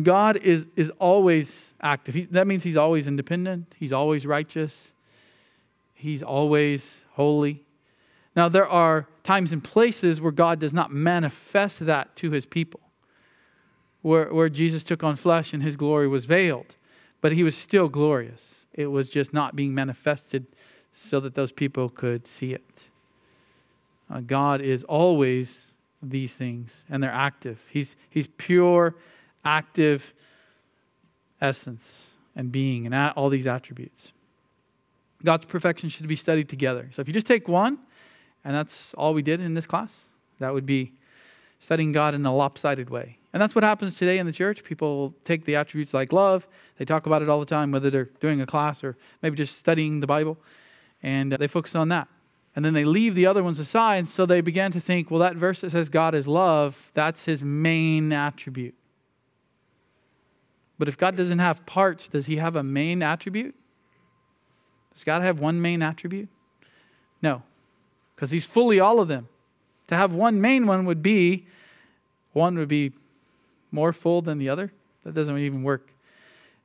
[0.00, 2.14] God is, is always active.
[2.14, 4.92] He, that means he's always independent, he's always righteous,
[5.94, 7.64] he's always holy.
[8.36, 12.80] Now, there are times and places where God does not manifest that to his people,
[14.02, 16.76] where, where Jesus took on flesh and his glory was veiled,
[17.20, 18.66] but he was still glorious.
[18.78, 20.46] It was just not being manifested
[20.94, 22.88] so that those people could see it.
[24.08, 27.58] Uh, God is always these things, and they're active.
[27.70, 28.94] He's, he's pure,
[29.44, 30.14] active
[31.40, 34.12] essence and being, and all these attributes.
[35.24, 36.88] God's perfection should be studied together.
[36.92, 37.78] So if you just take one,
[38.44, 40.04] and that's all we did in this class,
[40.38, 40.92] that would be
[41.58, 43.17] studying God in a lopsided way.
[43.32, 44.64] And that's what happens today in the church.
[44.64, 46.46] People take the attributes like love,
[46.78, 49.58] they talk about it all the time, whether they're doing a class or maybe just
[49.58, 50.38] studying the Bible,
[51.02, 52.08] and uh, they focus on that
[52.58, 54.08] and then they leave the other ones aside.
[54.08, 57.40] So they began to think, well, that verse that says God is love, that's his
[57.40, 58.74] main attribute.
[60.76, 63.54] But if God doesn't have parts, does he have a main attribute?
[64.92, 66.28] Does God have one main attribute?
[67.22, 67.44] No,
[68.16, 69.28] because he's fully all of them.
[69.86, 71.46] To have one main one would be,
[72.32, 72.92] one would be
[73.70, 74.72] more full than the other.
[75.04, 75.92] That doesn't even work.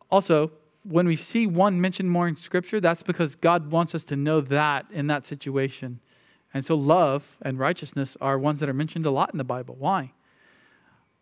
[0.10, 0.52] Also,
[0.84, 4.42] when we see one mentioned more in Scripture, that's because God wants us to know
[4.42, 6.00] that in that situation.
[6.54, 9.76] And so, love and righteousness are ones that are mentioned a lot in the Bible.
[9.80, 10.12] Why?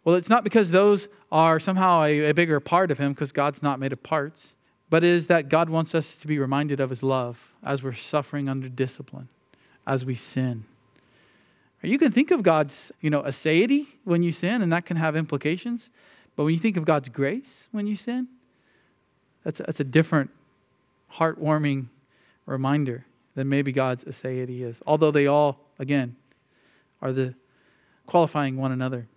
[0.04, 3.62] Well, it's not because those are somehow a, a bigger part of Him, because God's
[3.62, 4.54] not made of parts,
[4.90, 7.94] but it is that God wants us to be reminded of His love as we're
[7.94, 9.30] suffering under discipline,
[9.86, 10.66] as we sin.
[11.84, 15.16] You can think of God's, you know, aseity when you sin, and that can have
[15.16, 15.90] implications.
[16.36, 18.28] But when you think of God's grace when you sin,
[19.44, 20.30] That's a, that's a different,
[21.16, 21.88] heartwarming
[22.46, 23.06] reminder
[23.36, 24.82] than maybe God's aseity is.
[24.86, 26.16] Although they all, again,
[27.02, 27.34] are the
[28.06, 29.08] qualifying one another.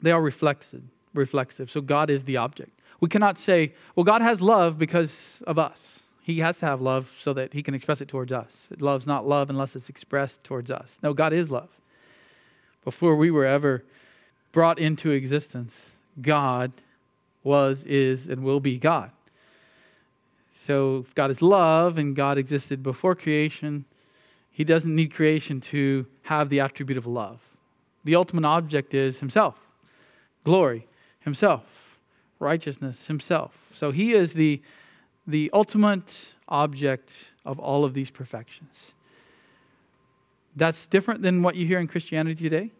[0.00, 0.82] They are reflexive,
[1.14, 1.70] reflexive.
[1.70, 2.70] So God is the object.
[3.00, 6.02] We cannot say, well, God has love because of us.
[6.22, 8.68] He has to have love so that he can express it towards us.
[8.78, 10.98] Love's not love unless it's expressed towards us.
[11.02, 11.68] No, God is love.
[12.84, 13.84] Before we were ever
[14.50, 16.72] brought into existence, God
[17.42, 19.10] was, is, and will be God.
[20.54, 23.84] So God is love and God existed before creation,
[24.50, 27.40] he doesn't need creation to have the attribute of love.
[28.04, 29.56] The ultimate object is himself,
[30.44, 30.86] glory,
[31.20, 31.98] himself,
[32.38, 33.70] righteousness, himself.
[33.74, 34.60] So he is the,
[35.26, 38.92] the ultimate object of all of these perfections.
[40.54, 42.70] That's different than what you hear in Christianity today.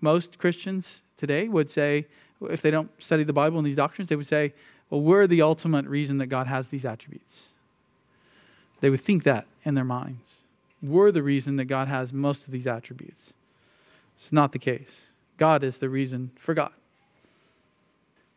[0.00, 2.06] Most Christians today would say,
[2.48, 4.52] if they don't study the Bible and these doctrines, they would say,
[4.90, 7.46] well, we're the ultimate reason that God has these attributes.
[8.80, 10.38] They would think that in their minds.
[10.80, 13.32] We're the reason that God has most of these attributes.
[14.16, 15.08] It's not the case.
[15.36, 16.72] God is the reason for God.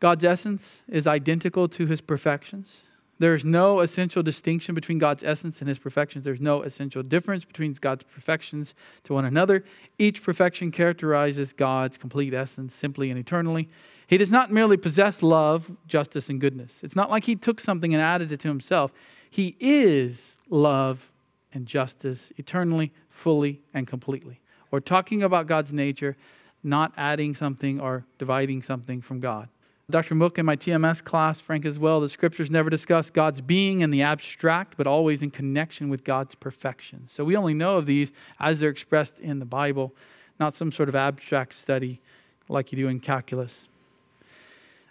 [0.00, 2.82] God's essence is identical to his perfections.
[3.22, 6.24] There's no essential distinction between God's essence and his perfections.
[6.24, 9.62] There's no essential difference between God's perfections to one another.
[9.96, 13.68] Each perfection characterizes God's complete essence simply and eternally.
[14.08, 16.80] He does not merely possess love, justice, and goodness.
[16.82, 18.92] It's not like he took something and added it to himself.
[19.30, 21.08] He is love
[21.54, 24.40] and justice eternally, fully, and completely.
[24.72, 26.16] We're talking about God's nature,
[26.64, 29.48] not adding something or dividing something from God.
[29.92, 30.14] Dr.
[30.14, 33.90] Mook in my TMS class, Frank as well, the scriptures never discuss God's being in
[33.90, 37.04] the abstract, but always in connection with God's perfection.
[37.08, 39.94] So we only know of these as they're expressed in the Bible,
[40.40, 42.00] not some sort of abstract study
[42.48, 43.62] like you do in calculus.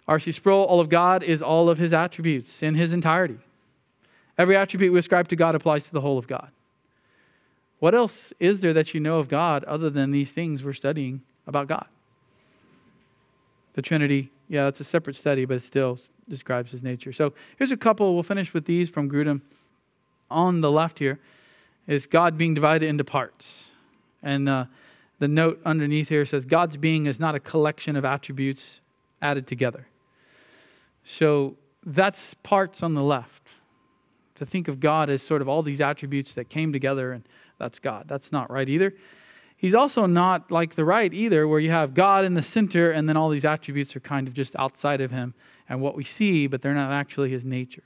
[0.08, 0.32] R.C.
[0.32, 3.38] Sproul, all of God is all of his attributes in his entirety.
[4.38, 6.50] Every attribute we ascribe to God applies to the whole of God.
[7.78, 11.22] What else is there that you know of God other than these things we're studying
[11.46, 11.86] about God?
[13.74, 15.98] The Trinity, yeah, it's a separate study, but it still
[16.28, 17.10] describes his nature.
[17.10, 18.12] So here's a couple.
[18.12, 19.40] We'll finish with these from Grudem.
[20.30, 21.18] On the left here
[21.86, 23.70] is God being divided into parts.
[24.22, 24.66] And uh,
[25.20, 28.80] the note underneath here says God's being is not a collection of attributes
[29.22, 29.86] added together.
[31.02, 33.48] So that's parts on the left.
[34.34, 37.26] To think of God as sort of all these attributes that came together and
[37.56, 38.04] that's God.
[38.06, 38.92] That's not right either.
[39.62, 43.08] He's also not like the right either, where you have God in the center and
[43.08, 45.34] then all these attributes are kind of just outside of him
[45.68, 47.84] and what we see, but they're not actually his nature.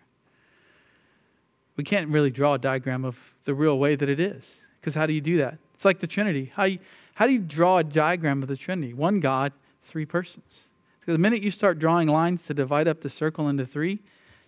[1.77, 5.05] We can't really draw a diagram of the real way that it is, because how
[5.05, 5.59] do you do that?
[5.75, 6.51] It's like the Trinity.
[6.55, 6.79] How, you,
[7.13, 8.95] how do you draw a diagram of the Trinity?
[8.95, 9.53] One God,
[9.85, 10.63] three persons.
[11.01, 13.99] Because the minute you start drawing lines to divide up the circle into three,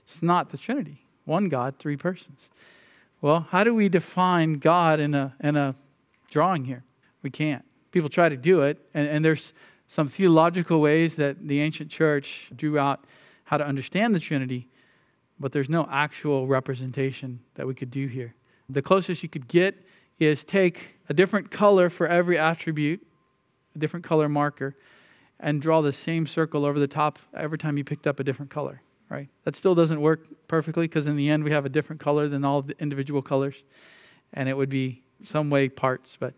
[0.06, 1.04] it's not the Trinity.
[1.26, 2.48] One God, three persons.
[3.20, 5.74] Well, how do we define God in a, in a
[6.30, 6.84] drawing here?
[7.22, 7.64] We can't.
[7.90, 9.52] People try to do it, and, and there's
[9.88, 13.04] some theological ways that the ancient church drew out
[13.44, 14.68] how to understand the Trinity,
[15.40, 18.34] but there's no actual representation that we could do here.
[18.68, 19.86] The closest you could get
[20.18, 23.00] is take a different color for every attribute,
[23.74, 24.76] a different color marker,
[25.40, 28.50] and draw the same circle over the top every time you picked up a different
[28.50, 29.28] color, right?
[29.44, 32.44] That still doesn't work perfectly because in the end we have a different color than
[32.44, 33.54] all the individual colors,
[34.34, 36.34] and it would be some way parts, but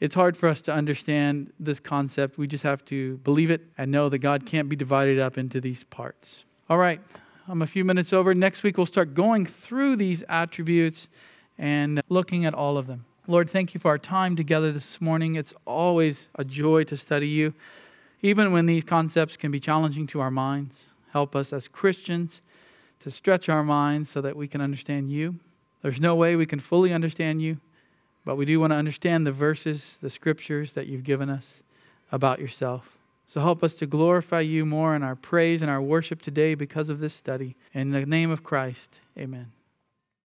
[0.00, 2.38] it's hard for us to understand this concept.
[2.38, 5.60] We just have to believe it and know that God can't be divided up into
[5.60, 6.44] these parts.
[6.70, 7.00] All right,
[7.46, 8.34] I'm a few minutes over.
[8.34, 11.06] Next week, we'll start going through these attributes
[11.58, 13.04] and looking at all of them.
[13.26, 15.34] Lord, thank you for our time together this morning.
[15.36, 17.52] It's always a joy to study you,
[18.22, 20.84] even when these concepts can be challenging to our minds.
[21.12, 22.40] Help us as Christians
[23.00, 25.36] to stretch our minds so that we can understand you.
[25.82, 27.58] There's no way we can fully understand you
[28.24, 31.62] but we do want to understand the verses, the scriptures that you've given us
[32.12, 32.98] about yourself.
[33.28, 36.88] So help us to glorify you more in our praise and our worship today because
[36.88, 37.56] of this study.
[37.72, 39.52] In the name of Christ, amen.